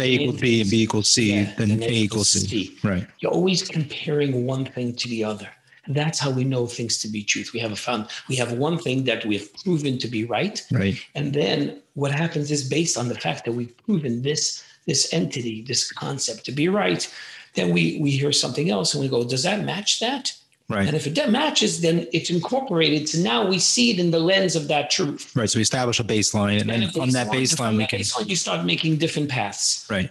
A 0.00 0.04
equals 0.06 0.40
B 0.40 0.60
and 0.60 0.70
B 0.70 0.82
equals 0.82 1.08
C, 1.08 1.32
Yeah, 1.32 1.52
then 1.56 1.70
and 1.72 1.82
A 1.82 1.92
equals 1.92 2.30
C. 2.30 2.46
C. 2.46 2.76
Right. 2.84 3.06
You're 3.18 3.32
always 3.32 3.62
comparing 3.62 4.46
one 4.46 4.64
thing 4.64 4.94
to 4.94 5.08
the 5.08 5.24
other. 5.24 5.48
That's 5.88 6.18
how 6.18 6.30
we 6.30 6.44
know 6.44 6.66
things 6.66 6.98
to 6.98 7.08
be 7.08 7.22
truth. 7.24 7.52
We 7.52 7.60
have 7.60 7.72
a 7.72 7.76
found 7.76 8.06
we 8.28 8.36
have 8.36 8.52
one 8.52 8.78
thing 8.78 9.04
that 9.04 9.26
we 9.26 9.36
have 9.36 9.52
proven 9.64 9.98
to 9.98 10.08
be 10.08 10.24
right, 10.24 10.62
Right. 10.70 10.96
and 11.14 11.32
then 11.34 11.82
what 11.94 12.10
happens 12.12 12.50
is 12.50 12.66
based 12.68 12.96
on 12.96 13.08
the 13.08 13.14
fact 13.16 13.44
that 13.44 13.52
we've 13.52 13.76
proven 13.84 14.22
this 14.22 14.62
this 14.86 15.12
entity, 15.12 15.62
this 15.62 15.90
concept 15.92 16.44
to 16.44 16.52
be 16.52 16.68
right, 16.68 17.12
then 17.54 17.70
we 17.74 17.98
we 18.00 18.12
hear 18.12 18.32
something 18.32 18.70
else 18.70 18.94
and 18.94 19.02
we 19.02 19.08
go, 19.10 19.24
does 19.24 19.42
that 19.42 19.64
match 19.64 20.00
that? 20.00 20.32
And 20.70 20.94
if 20.94 21.06
it 21.06 21.30
matches, 21.30 21.80
then 21.82 22.06
it's 22.12 22.30
incorporated. 22.30 23.08
So 23.08 23.20
now 23.20 23.46
we 23.46 23.58
see 23.58 23.90
it 23.90 23.98
in 23.98 24.10
the 24.10 24.18
lens 24.18 24.56
of 24.56 24.68
that 24.68 24.90
truth. 24.90 25.34
Right. 25.36 25.48
So 25.48 25.58
we 25.58 25.62
establish 25.62 26.00
a 26.00 26.04
baseline, 26.04 26.60
and 26.60 26.70
then 26.70 26.82
And 26.84 26.96
on 26.96 27.10
that 27.10 27.28
baseline, 27.28 27.76
we 27.76 27.86
can. 27.86 28.00
baseline, 28.00 28.28
you 28.28 28.36
start 28.36 28.64
making 28.64 28.96
different 28.96 29.28
paths. 29.28 29.86
Right. 29.90 30.10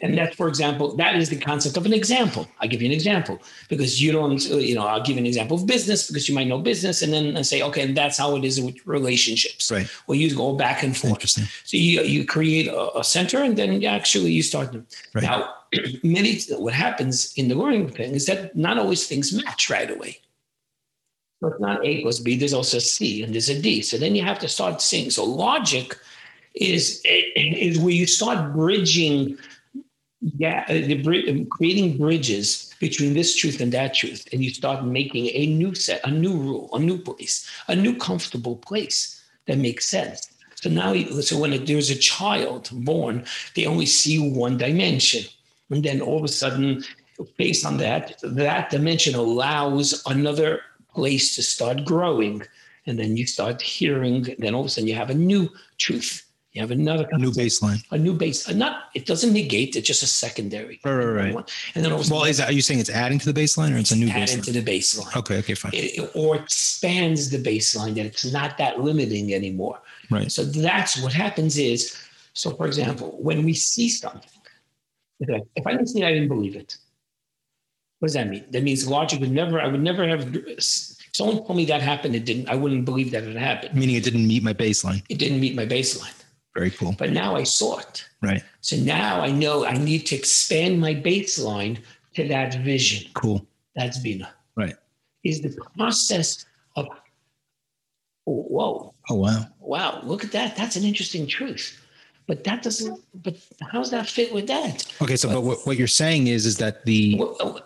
And 0.00 0.16
that, 0.16 0.34
for 0.34 0.48
example, 0.48 0.96
that 0.96 1.16
is 1.16 1.28
the 1.28 1.36
concept 1.36 1.76
of 1.76 1.84
an 1.84 1.92
example. 1.92 2.48
I'll 2.60 2.68
give 2.68 2.80
you 2.80 2.86
an 2.86 2.94
example 2.94 3.42
because 3.68 4.02
you 4.02 4.10
don't, 4.10 4.42
you 4.48 4.74
know, 4.74 4.86
I'll 4.86 5.02
give 5.02 5.16
you 5.16 5.20
an 5.20 5.26
example 5.26 5.58
of 5.58 5.66
business 5.66 6.06
because 6.06 6.30
you 6.30 6.34
might 6.34 6.46
know 6.46 6.58
business 6.58 7.02
and 7.02 7.12
then 7.12 7.36
I 7.36 7.42
say, 7.42 7.60
okay, 7.60 7.82
and 7.82 7.94
that's 7.94 8.16
how 8.16 8.36
it 8.36 8.44
is 8.44 8.58
with 8.58 8.76
relationships. 8.86 9.70
Right. 9.70 9.86
Well, 10.06 10.16
you 10.16 10.34
go 10.34 10.54
back 10.54 10.82
and 10.82 10.96
forth. 10.96 11.12
Interesting. 11.12 11.44
So 11.64 11.76
you, 11.76 12.00
you 12.02 12.24
create 12.24 12.68
a, 12.68 12.98
a 12.98 13.04
center 13.04 13.42
and 13.42 13.54
then 13.54 13.84
actually 13.84 14.32
you 14.32 14.42
start 14.42 14.72
them. 14.72 14.86
Right. 15.14 15.24
Now, 15.24 15.55
many, 16.02 16.40
what 16.50 16.74
happens 16.74 17.32
in 17.36 17.48
the 17.48 17.54
learning 17.54 17.90
thing 17.90 18.14
is 18.14 18.26
that 18.26 18.56
not 18.56 18.78
always 18.78 19.06
things 19.06 19.32
match 19.32 19.70
right 19.70 19.90
away. 19.90 20.20
So 21.40 21.48
it's 21.48 21.60
not 21.60 21.84
A 21.84 22.02
plus 22.02 22.18
B, 22.20 22.36
there's 22.36 22.54
also 22.54 22.78
C 22.78 23.22
and 23.22 23.32
there's 23.32 23.50
a 23.50 23.60
D. 23.60 23.82
So 23.82 23.98
then 23.98 24.14
you 24.14 24.22
have 24.22 24.38
to 24.40 24.48
start 24.48 24.80
seeing. 24.80 25.10
So 25.10 25.24
logic 25.24 25.96
is, 26.54 27.02
is 27.04 27.78
where 27.78 27.92
you 27.92 28.06
start 28.06 28.54
bridging 28.54 29.38
yeah, 30.38 30.64
uh, 30.68 30.72
the, 30.72 31.46
creating 31.50 31.98
bridges 31.98 32.74
between 32.80 33.14
this 33.14 33.36
truth 33.36 33.60
and 33.60 33.72
that 33.72 33.94
truth, 33.94 34.26
and 34.32 34.42
you 34.42 34.50
start 34.50 34.84
making 34.84 35.26
a 35.26 35.46
new 35.46 35.74
set, 35.74 36.00
a 36.04 36.10
new 36.10 36.36
rule, 36.36 36.70
a 36.72 36.78
new 36.78 36.98
place, 36.98 37.48
a 37.68 37.76
new 37.76 37.96
comfortable 37.96 38.56
place 38.56 39.22
that 39.46 39.58
makes 39.58 39.86
sense. 39.86 40.28
So 40.56 40.70
now, 40.70 40.94
so 41.20 41.38
when 41.38 41.64
there's 41.64 41.90
a 41.90 41.96
child 41.98 42.70
born, 42.72 43.24
they 43.54 43.66
only 43.66 43.86
see 43.86 44.18
one 44.18 44.56
dimension, 44.56 45.24
and 45.70 45.82
then 45.84 46.00
all 46.00 46.18
of 46.18 46.24
a 46.24 46.28
sudden, 46.28 46.84
based 47.36 47.64
on 47.66 47.76
that, 47.78 48.14
that 48.22 48.70
dimension 48.70 49.14
allows 49.14 50.02
another 50.06 50.60
place 50.94 51.34
to 51.36 51.42
start 51.42 51.84
growing, 51.84 52.42
and 52.86 52.98
then 52.98 53.16
you 53.16 53.26
start 53.26 53.60
hearing. 53.60 54.34
Then 54.38 54.54
all 54.54 54.60
of 54.62 54.66
a 54.66 54.70
sudden, 54.70 54.88
you 54.88 54.94
have 54.94 55.10
a 55.10 55.14
new 55.14 55.48
truth. 55.78 56.22
You 56.52 56.62
have 56.62 56.70
another 56.70 57.06
A 57.12 57.18
new 57.18 57.32
baseline. 57.32 57.84
a 57.90 57.98
new 57.98 58.14
base. 58.14 58.48
uh, 58.48 58.52
Not 58.54 58.84
it 58.94 59.04
doesn't 59.04 59.34
negate. 59.34 59.76
It's 59.76 59.86
just 59.86 60.02
a 60.02 60.06
secondary. 60.06 60.80
Right, 60.86 60.94
right, 60.94 61.34
right. 61.34 61.50
And 61.74 61.84
then 61.84 61.92
all 61.92 62.00
of 62.00 62.06
a 62.06 62.10
Well, 62.10 62.20
sudden 62.20 62.30
is 62.30 62.36
that, 62.38 62.48
are 62.48 62.52
you 62.54 62.62
saying 62.62 62.80
it's 62.80 62.88
adding 62.88 63.18
to 63.18 63.30
the 63.30 63.38
baseline, 63.38 63.74
or 63.74 63.76
it's 63.76 63.90
a 63.90 63.96
new 63.96 64.08
add 64.08 64.28
baseline? 64.28 64.34
into 64.38 64.52
the 64.52 64.62
baseline. 64.62 65.16
Okay. 65.16 65.36
Okay. 65.40 65.54
Fine. 65.54 65.72
It, 65.74 65.98
it- 65.98 66.10
or 66.14 66.36
expands 66.36 67.28
the 67.28 67.36
baseline 67.42 67.94
that 67.96 68.06
it's 68.06 68.24
not 68.32 68.56
that 68.56 68.80
limiting 68.80 69.34
anymore. 69.34 69.80
Right. 70.10 70.32
So 70.32 70.44
that's 70.44 70.98
what 71.02 71.12
happens 71.12 71.58
is, 71.58 71.94
so 72.32 72.52
for 72.52 72.66
example, 72.66 73.18
when 73.20 73.44
we 73.44 73.52
see 73.52 73.90
something, 73.90 74.30
okay, 75.22 75.42
if 75.54 75.66
I 75.66 75.72
didn't 75.72 75.88
see 75.88 76.02
it, 76.02 76.06
I 76.06 76.12
didn't 76.12 76.28
believe 76.28 76.56
it. 76.56 76.76
What 77.98 78.08
does 78.08 78.14
that 78.14 78.28
mean? 78.28 78.44
That 78.50 78.62
means 78.62 78.86
logic 78.88 79.20
would 79.20 79.30
never, 79.30 79.60
I 79.60 79.66
would 79.66 79.82
never 79.82 80.06
have, 80.06 80.36
someone 81.12 81.38
told 81.38 81.56
me 81.56 81.64
that 81.66 81.80
happened, 81.80 82.14
it 82.14 82.24
didn't, 82.24 82.48
I 82.48 82.54
wouldn't 82.54 82.84
believe 82.84 83.10
that 83.12 83.24
it 83.24 83.36
happened. 83.36 83.74
Meaning 83.74 83.96
it 83.96 84.04
didn't 84.04 84.26
meet 84.26 84.42
my 84.42 84.52
baseline. 84.52 85.02
It 85.08 85.18
didn't 85.18 85.40
meet 85.40 85.54
my 85.54 85.64
baseline. 85.66 86.12
Very 86.54 86.70
cool. 86.70 86.94
But 86.98 87.12
now 87.12 87.36
I 87.36 87.42
saw 87.42 87.78
it. 87.78 88.06
Right. 88.22 88.42
So 88.60 88.76
now 88.76 89.20
I 89.20 89.30
know 89.30 89.64
I 89.64 89.72
need 89.72 90.06
to 90.06 90.16
expand 90.16 90.80
my 90.80 90.94
baseline 90.94 91.78
to 92.14 92.28
that 92.28 92.54
vision. 92.62 93.10
Cool. 93.14 93.46
That's 93.74 93.98
Bina. 93.98 94.30
Right. 94.56 94.74
Is 95.24 95.42
the 95.42 95.56
process 95.76 96.46
of, 96.76 96.86
oh, 98.26 98.42
whoa, 98.42 98.94
Oh 99.08 99.14
wow. 99.14 99.46
wow, 99.60 100.00
look 100.02 100.24
at 100.24 100.32
that. 100.32 100.56
That's 100.56 100.76
an 100.76 100.84
interesting 100.84 101.26
truth. 101.26 101.80
But 102.26 102.42
that 102.44 102.62
doesn't, 102.62 103.00
but 103.22 103.36
how 103.62 103.78
does 103.78 103.90
that 103.92 104.08
fit 104.08 104.32
with 104.32 104.48
that? 104.48 104.84
Okay. 105.00 105.14
So, 105.16 105.28
but 105.28 105.42
what, 105.42 105.58
what 105.64 105.76
you're 105.76 105.86
saying 105.86 106.26
is, 106.26 106.44
is 106.44 106.56
that 106.56 106.84
the 106.84 107.20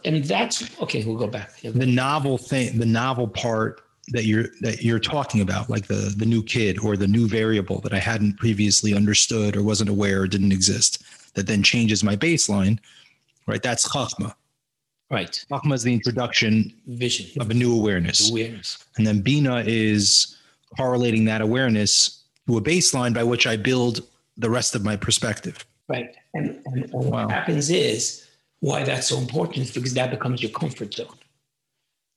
And 0.04 0.22
that's, 0.24 0.78
okay, 0.80 1.02
we'll 1.04 1.16
go 1.16 1.26
back. 1.26 1.58
The 1.60 1.86
novel 1.86 2.36
thing, 2.36 2.78
the 2.78 2.84
novel 2.86 3.26
part 3.26 3.80
that 4.08 4.24
you're 4.24 4.48
that 4.60 4.82
you're 4.82 4.98
talking 4.98 5.40
about, 5.40 5.70
like 5.70 5.86
the 5.86 6.12
the 6.16 6.26
new 6.26 6.42
kid 6.42 6.78
or 6.80 6.96
the 6.96 7.06
new 7.08 7.26
variable 7.26 7.80
that 7.80 7.94
I 7.94 7.98
hadn't 7.98 8.36
previously 8.36 8.92
understood 8.94 9.56
or 9.56 9.62
wasn't 9.62 9.88
aware 9.88 10.22
or 10.22 10.26
didn't 10.26 10.52
exist, 10.52 11.02
that 11.34 11.46
then 11.46 11.62
changes 11.62 12.04
my 12.04 12.16
baseline. 12.16 12.78
Right. 13.46 13.62
That's 13.62 13.88
chachma. 13.88 14.34
Right. 15.10 15.44
Chachma 15.50 15.72
is 15.74 15.82
the 15.82 15.92
introduction 15.94 16.72
Vision, 16.86 17.40
of 17.40 17.50
a 17.50 17.54
new 17.54 17.74
awareness, 17.74 18.30
awareness. 18.30 18.84
and 18.96 19.06
then 19.06 19.20
bina 19.22 19.64
is 19.66 20.36
correlating 20.76 21.24
that 21.24 21.40
awareness 21.40 22.24
to 22.46 22.58
a 22.58 22.60
baseline 22.60 23.12
by 23.14 23.24
which 23.24 23.46
I 23.46 23.56
build 23.56 24.02
the 24.40 24.50
rest 24.50 24.74
of 24.74 24.84
my 24.84 24.96
perspective. 24.96 25.64
Right. 25.88 26.14
And, 26.34 26.62
and, 26.66 26.84
and 26.84 26.92
Wow. 26.92 27.26
what 27.26 27.30
happens 27.30 27.70
is 27.70 28.26
why 28.60 28.84
that's 28.84 29.08
so 29.08 29.18
important 29.18 29.58
is 29.66 29.70
because 29.72 29.94
that 29.94 30.10
becomes 30.10 30.42
your 30.42 30.52
comfort 30.52 30.94
zone. 30.94 31.18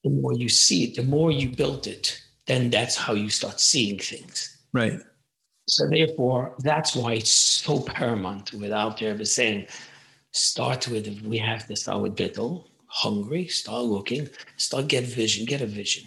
The 0.04 0.10
more 0.10 0.34
you 0.34 0.50
see 0.50 0.86
it, 0.86 0.96
the 0.96 1.04
more 1.04 1.32
you 1.32 1.50
build 1.50 1.88
it, 1.88 2.22
then 2.46 2.70
that's 2.70 2.96
how 2.96 3.14
you 3.14 3.30
start 3.30 3.60
seeing 3.60 3.98
things. 3.98 4.58
Right. 4.74 5.00
So 5.68 5.88
therefore, 5.88 6.56
that's 6.60 6.96
why 6.96 7.14
it's 7.14 7.32
so 7.32 7.80
paramount 7.82 8.54
without 8.54 9.02
ever 9.02 9.24
saying, 9.24 9.68
start 10.32 10.88
with 10.90 11.22
we 11.22 11.38
have 11.38 11.68
to 11.68 11.76
start 11.76 12.02
with 12.02 12.16
bittul, 12.18 12.66
hungry, 12.88 13.48
start 13.48 13.86
looking, 13.86 14.30
start 14.58 14.88
get 14.88 15.06
vision, 15.06 15.46
get 15.46 15.62
a 15.62 15.66
vision, 15.66 16.06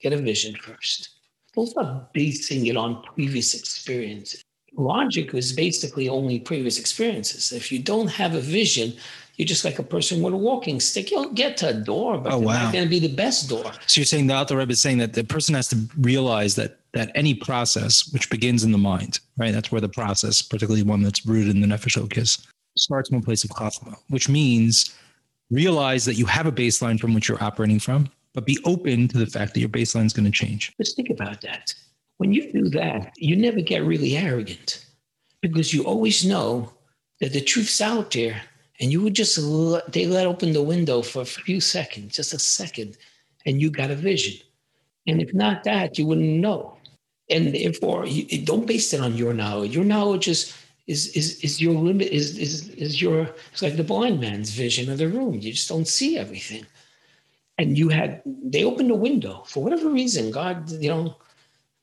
get 0.00 0.12
a 0.12 0.16
vision 0.16 0.56
first. 0.56 1.10
Don't 1.54 1.68
start 1.68 2.12
basing 2.12 2.66
it 2.66 2.76
on 2.76 3.02
previous 3.14 3.54
experiences. 3.54 4.42
Logic 4.76 5.32
is 5.34 5.52
basically 5.52 6.08
only 6.08 6.38
previous 6.38 6.78
experiences. 6.78 7.52
If 7.52 7.72
you 7.72 7.78
don't 7.78 8.08
have 8.08 8.34
a 8.34 8.40
vision, 8.40 8.92
you're 9.36 9.46
just 9.46 9.64
like 9.64 9.78
a 9.78 9.82
person 9.82 10.22
with 10.22 10.34
a 10.34 10.36
walking 10.36 10.80
stick. 10.80 11.10
You'll 11.10 11.32
get 11.32 11.56
to 11.58 11.68
a 11.68 11.74
door, 11.74 12.18
but 12.18 12.32
Oh, 12.32 12.38
it's 12.38 12.46
wow. 12.46 12.62
not 12.64 12.72
going 12.72 12.84
to 12.84 12.90
be 12.90 12.98
the 12.98 13.14
best 13.14 13.48
door. 13.48 13.72
So 13.86 14.00
you're 14.00 14.06
saying 14.06 14.26
the 14.26 14.34
Alter 14.34 14.56
Rebbe 14.56 14.72
is 14.72 14.80
saying 14.80 14.98
that 14.98 15.12
the 15.12 15.24
person 15.24 15.54
has 15.54 15.68
to 15.68 15.78
realize 15.98 16.54
that 16.56 16.78
that 16.92 17.12
any 17.14 17.34
process 17.34 18.10
which 18.12 18.30
begins 18.30 18.64
in 18.64 18.72
the 18.72 18.78
mind, 18.78 19.20
right? 19.36 19.52
That's 19.52 19.70
where 19.70 19.82
the 19.82 19.88
process, 19.88 20.40
particularly 20.40 20.82
one 20.82 21.02
that's 21.02 21.26
rooted 21.26 21.54
in 21.54 21.60
the 21.60 21.66
Nefesh 21.66 22.46
starts 22.78 23.08
from 23.10 23.18
a 23.18 23.22
place 23.22 23.44
of 23.44 23.50
chachma, 23.50 23.96
which 24.08 24.30
means 24.30 24.94
realize 25.50 26.06
that 26.06 26.14
you 26.14 26.24
have 26.26 26.46
a 26.46 26.52
baseline 26.52 26.98
from 26.98 27.12
which 27.12 27.28
you're 27.28 27.42
operating 27.42 27.78
from, 27.78 28.08
but 28.32 28.46
be 28.46 28.58
open 28.64 29.08
to 29.08 29.18
the 29.18 29.26
fact 29.26 29.52
that 29.54 29.60
your 29.60 29.68
baseline 29.68 30.06
is 30.06 30.12
going 30.14 30.24
to 30.24 30.30
change. 30.30 30.72
Just 30.78 30.96
think 30.96 31.10
about 31.10 31.40
that. 31.42 31.74
When 32.18 32.32
you 32.32 32.50
do 32.52 32.68
that, 32.70 33.12
you 33.16 33.36
never 33.36 33.60
get 33.60 33.84
really 33.84 34.16
arrogant 34.16 34.84
because 35.42 35.72
you 35.74 35.84
always 35.84 36.24
know 36.24 36.72
that 37.20 37.32
the 37.32 37.40
truth's 37.40 37.80
out 37.80 38.10
there 38.10 38.42
and 38.80 38.92
you 38.92 39.00
would 39.02 39.14
just 39.14 39.38
let, 39.38 39.92
they 39.92 40.06
let 40.06 40.26
open 40.26 40.52
the 40.52 40.62
window 40.62 41.02
for 41.02 41.22
a 41.22 41.26
few 41.26 41.60
seconds, 41.60 42.16
just 42.16 42.32
a 42.32 42.38
second, 42.38 42.96
and 43.44 43.60
you 43.60 43.70
got 43.70 43.90
a 43.90 43.94
vision. 43.94 44.38
And 45.06 45.22
if 45.22 45.32
not 45.32 45.64
that, 45.64 45.98
you 45.98 46.06
wouldn't 46.06 46.40
know. 46.40 46.76
And 47.30 47.54
therefore, 47.54 48.06
you, 48.06 48.44
don't 48.44 48.66
base 48.66 48.92
it 48.92 49.00
on 49.00 49.16
your 49.16 49.34
knowledge. 49.34 49.74
Your 49.74 49.84
knowledge 49.84 50.28
is 50.28 50.56
is 50.86 51.08
is 51.16 51.40
is 51.42 51.60
your 51.60 51.74
limit. 51.74 52.08
Is 52.08 52.38
is 52.38 52.68
is 52.70 53.02
your? 53.02 53.28
It's 53.52 53.62
like 53.62 53.76
the 53.76 53.82
blind 53.82 54.20
man's 54.20 54.50
vision 54.50 54.90
of 54.90 54.98
the 54.98 55.08
room. 55.08 55.34
You 55.34 55.52
just 55.52 55.68
don't 55.68 55.88
see 55.88 56.16
everything. 56.18 56.64
And 57.58 57.76
you 57.76 57.88
had 57.88 58.22
they 58.24 58.62
opened 58.62 58.92
a 58.92 58.94
window 58.94 59.42
for 59.46 59.62
whatever 59.64 59.90
reason. 59.90 60.30
God, 60.30 60.70
you 60.70 60.88
know, 60.88 61.16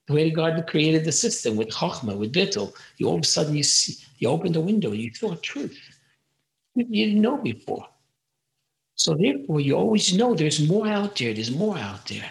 The 0.07 0.13
way 0.13 0.29
God 0.31 0.65
created 0.67 1.05
the 1.05 1.11
system 1.11 1.55
with 1.55 1.69
Chachma, 1.69 2.17
with 2.17 2.33
Bittul, 2.33 2.73
you 2.97 3.07
all 3.07 3.15
of 3.15 3.21
a 3.21 3.25
sudden 3.25 3.55
you 3.55 3.63
see, 3.63 4.03
you 4.17 4.27
open 4.27 4.51
the 4.51 4.59
window, 4.59 4.91
you 4.91 5.13
saw 5.13 5.35
truth 5.35 5.79
you 6.75 7.05
didn't 7.05 7.21
know 7.21 7.37
before. 7.37 7.87
So 8.95 9.15
therefore, 9.15 9.59
you 9.59 9.75
always 9.75 10.13
know 10.13 10.33
there's 10.33 10.67
more 10.67 10.87
out 10.87 11.15
there. 11.15 11.33
There's 11.33 11.51
more 11.51 11.77
out 11.77 12.05
there, 12.07 12.29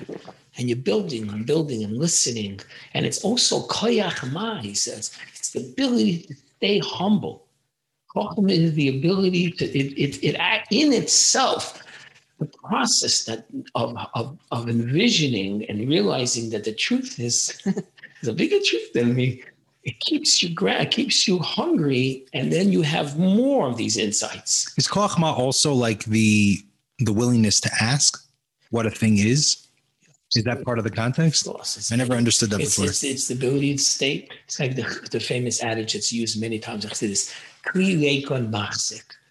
and 0.56 0.68
you're 0.68 0.76
building 0.76 1.28
and 1.28 1.44
building 1.44 1.82
and 1.82 1.98
listening. 1.98 2.60
And 2.94 3.04
it's 3.04 3.24
also 3.24 3.66
koyach 3.66 4.32
ma. 4.32 4.60
He 4.60 4.74
says 4.74 5.16
it's 5.34 5.50
the 5.50 5.60
ability 5.60 6.22
to 6.22 6.34
stay 6.56 6.80
humble. 6.84 7.46
Chacham 8.14 8.48
is 8.48 8.74
the 8.74 8.88
ability 8.88 9.52
to 9.52 9.64
it, 9.64 9.92
it, 9.98 10.22
it 10.22 10.36
in 10.70 10.92
itself 10.92 11.82
the 12.42 12.58
process 12.58 13.24
that 13.24 13.46
of, 13.74 13.96
of, 14.14 14.38
of 14.50 14.68
envisioning 14.68 15.64
and 15.68 15.88
realizing 15.88 16.50
that 16.50 16.64
the 16.64 16.72
truth 16.72 17.18
is, 17.18 17.60
the 18.22 18.32
bigger 18.32 18.58
truth 18.64 18.92
than 18.92 19.14
me 19.14 19.42
it 19.84 19.98
keeps 19.98 20.42
you 20.42 20.54
gra- 20.54 20.82
it 20.82 20.90
keeps 20.92 21.26
you 21.26 21.38
hungry 21.40 22.24
and 22.32 22.52
then 22.52 22.70
you 22.70 22.82
have 22.82 23.18
more 23.18 23.66
of 23.66 23.76
these 23.76 23.96
insights. 23.96 24.72
Is 24.78 24.86
kochma 24.86 25.36
also 25.36 25.72
like 25.72 26.04
the 26.04 26.58
the 27.00 27.12
willingness 27.12 27.60
to 27.60 27.70
ask 27.80 28.24
what 28.70 28.86
a 28.86 28.90
thing 28.90 29.18
is? 29.18 29.66
Is 30.34 30.44
that 30.44 30.64
part 30.64 30.78
of 30.78 30.84
the 30.84 30.90
context? 30.90 31.46
I 31.92 31.96
never 31.96 32.14
understood 32.14 32.50
that 32.50 32.60
it's, 32.60 32.76
before. 32.76 32.88
it's, 32.88 33.04
it's, 33.04 33.28
the 33.28 33.34
ability 33.34 33.76
to 33.76 33.82
state. 33.82 34.32
It's 34.46 34.58
like 34.58 34.76
the, 34.76 35.08
the 35.10 35.20
famous 35.20 35.62
adage 35.62 35.92
that's 35.92 36.10
used 36.10 36.40
many 36.40 36.58
times 36.58 36.86
i 36.86 36.88
say 36.90 37.08
this 37.08 37.34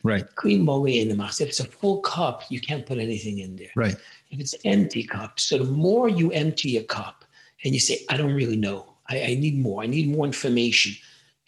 right 0.04 0.36
Cream 0.36 0.66
moly 0.66 1.00
in 1.00 1.10
the 1.10 1.16
matzah. 1.16 1.42
if 1.42 1.50
it's 1.50 1.60
a 1.60 1.66
full 1.66 2.02
cup 2.02 2.44
you 2.50 2.60
can't 2.60 2.86
put 2.86 2.98
anything 2.98 3.40
in 3.40 3.56
there 3.56 3.72
right 3.76 3.96
if 4.30 4.40
it's 4.40 4.56
empty 4.66 5.04
cup 5.04 5.40
so 5.40 5.58
the 5.58 5.72
more 5.72 6.10
you 6.10 6.32
empty 6.32 6.78
a 6.78 6.84
cup 6.84 7.26
and 7.64 7.74
you 7.74 7.80
say 7.80 8.00
i 8.10 8.18
don't 8.18 8.34
really 8.34 8.58
know 8.58 8.92
I, 9.12 9.24
I 9.24 9.36
need 9.36 9.60
more. 9.60 9.84
I 9.84 9.88
need 9.88 10.10
more 10.10 10.26
information. 10.26 10.94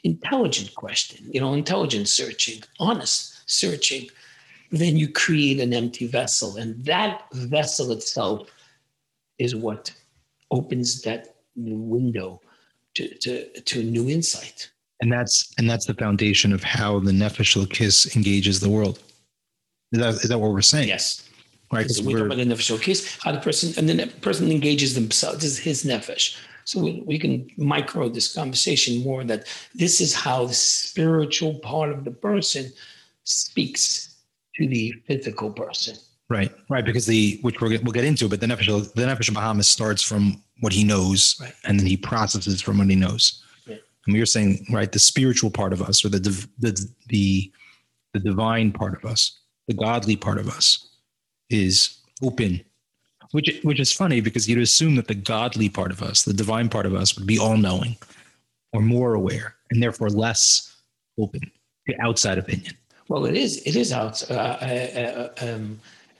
Intelligent 0.03 0.75
question, 0.75 1.29
you 1.31 1.39
know, 1.39 1.53
intelligent 1.53 2.09
searching, 2.09 2.61
honest 2.79 3.49
searching. 3.49 4.09
Then 4.71 4.97
you 4.97 5.07
create 5.07 5.59
an 5.59 5.73
empty 5.73 6.07
vessel. 6.07 6.57
And 6.57 6.83
that 6.85 7.23
vessel 7.33 7.91
itself 7.91 8.49
is 9.39 9.55
what 9.55 9.93
opens 10.51 11.01
that 11.03 11.35
new 11.55 11.77
window 11.77 12.41
to, 12.95 13.07
to, 13.19 13.61
to 13.61 13.79
a 13.79 13.83
new 13.83 14.09
insight. 14.09 14.71
And 15.01 15.11
that's 15.11 15.53
and 15.57 15.69
that's 15.69 15.85
the 15.85 15.93
foundation 15.93 16.53
of 16.53 16.63
how 16.63 16.99
the 16.99 17.11
nefesh 17.11 17.69
kiss 17.69 18.15
engages 18.15 18.59
the 18.59 18.69
world. 18.69 18.99
Is 19.91 19.99
that, 19.99 20.13
is 20.15 20.29
that 20.29 20.39
what 20.39 20.51
we're 20.51 20.61
saying? 20.61 20.87
Yes. 20.87 21.27
Right. 21.71 21.83
Because 21.83 22.01
we 22.01 22.13
talk 22.13 22.25
about 22.25 22.37
the 22.37 22.45
nefesh 22.45 22.81
kiss, 22.81 23.17
how 23.21 23.31
the 23.31 23.39
person 23.39 23.73
and 23.77 23.99
the 23.99 24.07
person 24.21 24.51
engages 24.51 24.95
themselves. 24.95 25.39
This 25.41 25.51
is 25.53 25.59
his 25.59 25.83
nefesh. 25.83 26.37
So 26.65 26.81
we, 26.81 27.03
we 27.05 27.19
can 27.19 27.49
micro 27.57 28.09
this 28.09 28.33
conversation 28.33 29.03
more 29.03 29.23
that 29.25 29.47
this 29.75 29.99
is 29.99 30.13
how 30.13 30.45
the 30.45 30.53
spiritual 30.53 31.55
part 31.59 31.91
of 31.91 32.05
the 32.05 32.11
person 32.11 32.71
speaks 33.23 34.15
to 34.55 34.67
the 34.67 34.93
physical 35.07 35.51
person. 35.51 35.97
Right, 36.29 36.51
right, 36.69 36.85
because 36.85 37.05
the 37.05 37.37
which 37.41 37.59
we'll 37.59 37.69
get, 37.69 37.83
we'll 37.83 37.91
get 37.91 38.05
into, 38.05 38.29
but 38.29 38.39
the 38.39 38.47
nefesh 38.47 38.93
the 38.93 39.01
nefesh 39.01 39.29
Bahamis 39.31 39.65
starts 39.65 40.01
from 40.01 40.41
what 40.61 40.73
he 40.73 40.83
knows, 40.83 41.35
right. 41.41 41.53
and 41.65 41.79
then 41.79 41.85
he 41.85 41.97
processes 41.97 42.61
from 42.61 42.77
what 42.77 42.89
he 42.89 42.95
knows. 42.95 43.43
And 44.05 44.13
we 44.13 44.21
are 44.21 44.25
saying, 44.25 44.65
right, 44.71 44.91
the 44.91 44.99
spiritual 44.99 45.49
part 45.49 45.73
of 45.73 45.81
us, 45.81 46.03
or 46.03 46.09
the 46.09 46.19
the 46.19 46.87
the 47.07 47.51
the 48.13 48.19
divine 48.19 48.71
part 48.71 48.95
of 48.95 49.09
us, 49.09 49.39
the 49.67 49.73
godly 49.73 50.15
part 50.15 50.37
of 50.37 50.49
us, 50.49 50.87
is 51.49 51.97
open 52.21 52.63
which 53.33 53.59
which 53.63 53.79
is 53.79 53.91
funny 53.91 54.21
because 54.21 54.47
you'd 54.47 54.59
assume 54.59 54.95
that 54.95 55.07
the 55.07 55.15
godly 55.15 55.67
part 55.67 55.91
of 55.91 56.01
us, 56.01 56.21
the 56.21 56.33
divine 56.33 56.69
part 56.69 56.85
of 56.85 56.93
us, 56.93 57.17
would 57.17 57.27
be 57.27 57.39
all 57.39 57.57
knowing 57.57 57.97
or 58.71 58.81
more 58.81 59.15
aware, 59.15 59.55
and 59.71 59.81
therefore 59.81 60.09
less 60.09 60.75
open 61.19 61.41
to 61.87 61.95
outside 62.01 62.37
opinion. 62.37 62.73
Well, 63.09 63.25
it 63.25 63.35
is. 63.35 63.57
It 63.65 63.75
is 63.75 63.91
out. 63.91 64.23
Uh, 64.29 64.33
uh, 64.33 65.29
um, 65.41 65.79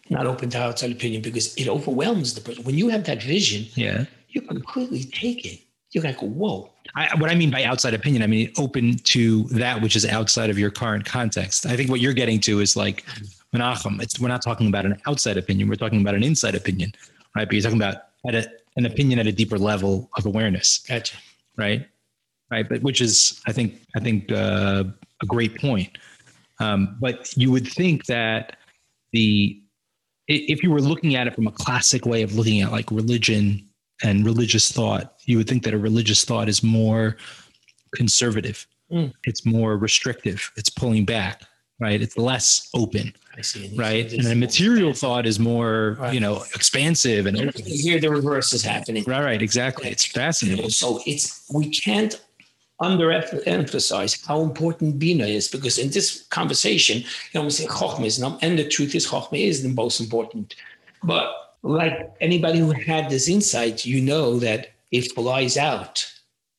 not 0.10 0.26
open 0.26 0.50
to 0.50 0.62
outside 0.62 0.92
opinion 0.92 1.22
because 1.22 1.56
it 1.56 1.68
overwhelms 1.68 2.34
the 2.34 2.42
person. 2.42 2.64
When 2.64 2.78
you 2.78 2.90
have 2.90 3.04
that 3.06 3.22
vision, 3.22 3.68
yeah, 3.76 4.06
you're 4.30 4.46
completely 4.46 5.04
taken. 5.04 5.60
You're 5.94 6.04
like, 6.04 6.20
whoa. 6.20 6.72
I, 6.96 7.10
what 7.18 7.30
I 7.30 7.36
mean 7.36 7.50
by 7.50 7.64
outside 7.64 7.94
opinion, 7.94 8.24
I 8.24 8.28
mean 8.28 8.52
open 8.58 8.98
to 8.98 9.44
that 9.46 9.82
which 9.82 9.96
is 9.96 10.06
outside 10.06 10.50
of 10.50 10.60
your 10.60 10.72
current 10.72 11.06
context. 11.06 11.66
I 11.66 11.76
think 11.76 11.90
what 11.90 12.02
you're 12.02 12.14
getting 12.14 12.40
to 12.42 12.60
is 12.60 12.76
like 12.76 13.06
Menachem. 13.56 14.02
It's 14.02 14.20
we're 14.20 14.28
not 14.28 14.42
talking 14.42 14.68
about 14.68 14.86
an 14.86 15.00
outside 15.08 15.38
opinion. 15.38 15.70
We're 15.70 15.76
talking 15.76 16.02
about 16.02 16.16
an 16.16 16.24
inside 16.24 16.56
opinion, 16.56 16.92
right? 17.36 17.48
But 17.48 17.54
you're 17.54 17.64
talking 17.64 17.78
about 17.78 17.98
at 18.28 18.36
a, 18.36 18.52
an 18.76 18.86
opinion 18.86 19.20
at 19.20 19.28
a 19.28 19.32
deeper 19.32 19.58
level 19.58 20.10
of 20.18 20.26
awareness. 20.26 20.80
Gotcha. 20.80 21.18
Right. 21.58 21.88
Right. 22.52 22.68
But 22.68 22.82
which 22.82 23.02
is, 23.02 23.42
I 23.48 23.52
think, 23.52 23.82
I 23.96 24.00
think 24.00 24.32
uh, 24.32 24.84
a 25.22 25.26
great 25.26 25.60
point. 25.60 25.98
Um, 26.60 26.98
but 27.00 27.36
you 27.36 27.52
would 27.52 27.68
think 27.68 28.06
that 28.06 28.58
the 29.12 29.60
if 30.28 30.64
you 30.64 30.72
were 30.72 30.82
looking 30.82 31.16
at 31.16 31.28
it 31.28 31.36
from 31.36 31.48
a 31.48 31.52
classic 31.52 32.06
way 32.06 32.22
of 32.22 32.36
looking 32.36 32.62
at 32.62 32.72
like 32.72 32.90
religion 32.92 33.68
and 34.04 34.26
religious 34.26 34.72
thought, 34.72 35.16
you 35.26 35.38
would 35.38 35.48
think 35.48 35.64
that 35.64 35.74
a 35.74 35.78
religious 35.78 36.24
thought 36.26 36.50
is 36.50 36.62
more 36.62 37.18
conservative. 37.96 38.68
Mm. 38.92 39.14
It's 39.24 39.46
more 39.46 39.78
restrictive. 39.78 40.52
It's 40.56 40.70
pulling 40.70 41.06
back 41.06 41.42
right? 41.84 42.02
It's 42.02 42.18
less 42.18 42.70
open. 42.74 43.14
I 43.38 43.42
see. 43.42 43.74
right. 43.76 44.12
And 44.12 44.28
a 44.28 44.36
material 44.36 44.94
thought 44.94 45.26
is 45.26 45.40
more, 45.40 45.98
right. 46.00 46.14
you 46.14 46.20
know, 46.20 46.44
expansive 46.54 47.26
and 47.26 47.36
open. 47.38 47.66
Here 47.66 48.00
the 48.00 48.10
reverse 48.10 48.54
is 48.54 48.64
happening. 48.64 49.04
Right, 49.08 49.24
right, 49.24 49.42
exactly. 49.42 49.90
It's 49.90 50.06
fascinating. 50.06 50.70
So 50.70 51.02
it's 51.06 51.50
we 51.52 51.70
can't 51.70 52.22
underemphasize 52.82 54.26
how 54.26 54.42
important 54.42 55.00
Bina 55.00 55.26
is 55.26 55.48
because 55.48 55.78
in 55.78 55.90
this 55.90 56.24
conversation, 56.30 56.98
you 57.00 57.40
know, 57.40 57.44
we 57.44 57.50
say 57.50 57.66
Chochmah 57.66 58.06
is 58.06 58.20
not, 58.20 58.44
and 58.44 58.58
the 58.58 58.68
truth 58.68 58.94
is 58.94 59.08
Chochmah 59.08 59.48
is 59.48 59.64
the 59.64 59.70
most 59.70 60.00
important. 60.00 60.56
But 61.04 61.43
like 61.64 62.14
anybody 62.20 62.60
who 62.60 62.72
had 62.72 63.10
this 63.10 63.30
insight, 63.30 63.86
you 63.86 64.02
know 64.02 64.38
that 64.40 64.72
if 64.92 65.14
flies 65.14 65.58
out, 65.58 66.06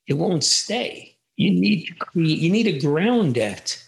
it 0.07 0.15
won't 0.15 0.45
stay. 0.45 1.17
You 1.37 1.51
need 1.51 1.87
to 1.87 1.95
create, 1.95 2.39
you 2.39 2.51
need 2.51 2.65
to 2.65 2.79
ground 2.79 3.35
that 3.35 3.81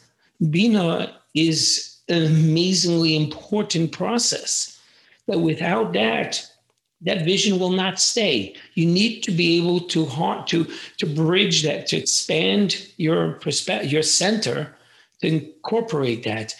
Bina 0.50 1.16
is 1.35 1.98
an 2.09 2.26
amazingly 2.26 3.16
important 3.16 3.92
process. 3.92 4.81
That 5.26 5.40
without 5.40 5.92
that, 5.94 6.48
that 7.02 7.24
vision 7.24 7.59
will 7.59 7.70
not 7.70 7.98
stay. 7.98 8.55
You 8.74 8.87
need 8.87 9.22
to 9.22 9.31
be 9.31 9.59
able 9.59 9.81
to 9.88 10.07
to 10.46 10.66
to 10.98 11.07
bridge 11.07 11.62
that, 11.62 11.87
to 11.88 11.96
expand 11.96 12.88
your 12.96 13.33
perspective, 13.33 13.92
your 13.92 14.02
center, 14.02 14.76
to 15.20 15.26
incorporate 15.26 16.24
that. 16.24 16.55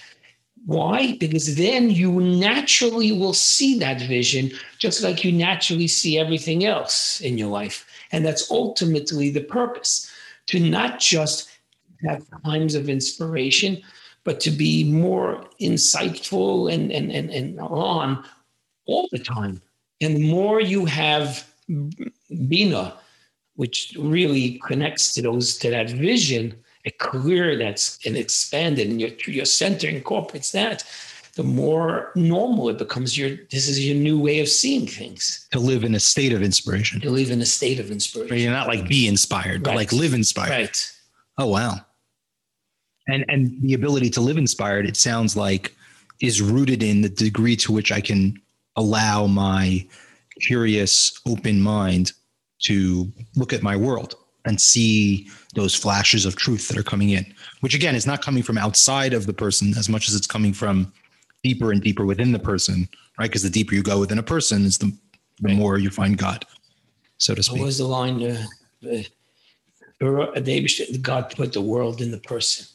Why? 0.67 1.17
Because 1.19 1.55
then 1.55 1.91
you 1.91 2.21
naturally 2.21 3.13
will 3.13 3.33
see 3.33 3.79
that 3.79 4.01
vision, 4.01 4.51
just 4.79 5.01
like 5.01 5.23
you 5.23 5.31
naturally 5.31 5.87
see 5.87 6.19
everything 6.19 6.65
else 6.65 7.21
in 7.21 7.39
your 7.39 7.49
life. 7.49 7.87
And 8.11 8.27
that's 8.27 8.51
ultimately 8.51 9.31
the 9.31 9.45
purpose 9.45 10.11
to 10.47 10.59
not 10.59 10.99
just 10.99 11.49
have 12.05 12.27
times 12.45 12.75
of 12.75 12.89
inspiration, 12.89 13.81
but 14.25 14.41
to 14.41 14.51
be 14.51 14.83
more 14.83 15.45
insightful 15.61 16.73
and, 16.73 16.91
and, 16.91 17.13
and, 17.13 17.31
and 17.31 17.61
on 17.61 18.25
all 18.87 19.09
the 19.13 19.21
time. 19.21 19.63
And 20.01 20.17
the 20.17 20.29
more 20.29 20.61
you 20.61 20.85
have 20.85 21.49
Bina, 22.49 22.95
which 23.55 23.95
really 23.99 24.61
connects 24.67 25.15
to 25.15 25.23
those 25.23 25.57
to 25.59 25.71
that 25.71 25.91
vision, 25.91 26.57
a 26.87 26.91
career 26.93 27.57
that's 27.57 27.99
and 28.07 28.17
expanded, 28.17 28.89
and 28.89 29.01
your 29.01 29.11
your 29.27 29.45
center 29.45 29.89
incorporates 29.89 30.53
that, 30.53 30.85
the 31.35 31.43
more 31.43 32.13
normal 32.15 32.69
it 32.69 32.79
becomes. 32.79 33.19
Your 33.19 33.37
this 33.51 33.69
is 33.69 33.85
your 33.87 33.97
new 33.97 34.19
way 34.19 34.41
of 34.41 34.49
seeing 34.49 34.87
things. 34.87 35.47
To 35.53 35.59
live 35.59 35.85
in 35.85 35.95
a 35.95 36.01
state 36.01 36.33
of 36.33 36.43
inspiration. 36.43 37.01
To 37.01 37.11
live 37.11 37.31
in 37.31 37.41
a 37.41 37.47
state 37.47 37.81
of 37.81 37.91
inspiration. 37.91 38.39
You're 38.39 38.53
not 38.53 38.69
like 38.69 38.89
be 38.89 39.07
inspired, 39.07 39.63
but 39.63 39.71
right. 39.71 39.77
like 39.77 39.93
live 39.93 40.15
inspired. 40.15 40.51
Right. 40.51 40.93
Oh 41.39 41.49
wow 41.49 41.81
and 43.09 43.25
and 43.29 43.61
the 43.63 43.75
ability 43.75 44.11
to 44.11 44.21
live 44.21 44.39
inspired 44.39 44.87
it 44.87 44.97
sounds 44.97 45.37
like 45.37 45.75
is 46.21 46.41
rooted 46.43 46.83
in 46.83 47.03
the 47.03 47.09
degree 47.09 47.57
to 47.57 47.73
which 47.73 47.93
i 47.93 48.01
can 48.01 48.41
allow 48.77 49.27
my 49.27 49.87
curious 50.43 51.19
open 51.27 51.61
mind 51.61 52.13
to 52.59 53.11
look 53.37 53.53
at 53.53 53.63
my 53.63 53.77
world 53.77 54.15
and 54.47 54.61
see 54.61 55.29
those 55.55 55.75
flashes 55.75 56.25
of 56.25 56.37
truth 56.37 56.69
that 56.69 56.79
are 56.79 56.83
coming 56.83 57.11
in 57.11 57.27
which 57.61 57.75
again 57.75 57.95
is 57.95 58.07
not 58.07 58.23
coming 58.23 58.43
from 58.43 58.59
outside 58.59 59.13
of 59.13 59.27
the 59.27 59.33
person 59.33 59.73
as 59.77 59.89
much 59.89 60.09
as 60.09 60.15
it's 60.15 60.27
coming 60.27 60.53
from 60.53 60.93
deeper 61.43 61.73
and 61.73 61.83
deeper 61.83 62.05
within 62.05 62.33
the 62.33 62.39
person 62.39 62.89
right 63.19 63.29
because 63.29 63.43
the 63.43 63.51
deeper 63.51 63.75
you 63.75 63.83
go 63.83 64.01
within 64.01 64.19
a 64.19 64.23
person 64.23 64.65
is 64.65 64.79
the, 64.79 64.87
the 65.41 65.49
right. 65.49 65.57
more 65.57 65.79
you 65.79 65.91
find 65.91 66.19
god 66.19 66.45
so 67.19 67.35
to 67.35 67.43
speak 67.43 67.59
what 67.59 67.67
was 67.67 67.79
the 67.79 67.85
line 67.87 68.23
uh, 68.23 68.45
uh, 68.91 69.03
God 69.99 71.31
put 71.35 71.53
the 71.53 71.61
world 71.61 72.01
in 72.01 72.11
the 72.11 72.19
person 72.19 72.67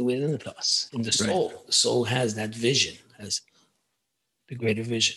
within 0.00 0.38
us, 0.46 0.88
in 0.92 1.02
the 1.02 1.12
soul. 1.12 1.48
Right. 1.50 1.66
The 1.66 1.72
soul 1.72 2.04
has 2.04 2.34
that 2.36 2.54
vision, 2.54 2.96
has 3.18 3.42
the 4.48 4.54
greater 4.54 4.82
vision. 4.82 5.16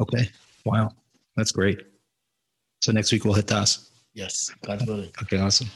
Okay. 0.00 0.30
Wow. 0.64 0.94
That's 1.36 1.52
great. 1.52 1.80
So 2.80 2.92
next 2.92 3.12
week 3.12 3.24
we'll 3.24 3.34
hit 3.34 3.46
Das. 3.46 3.89
Yes, 4.14 4.50
willing. 4.86 5.10
Okay, 5.22 5.38
awesome. 5.38 5.68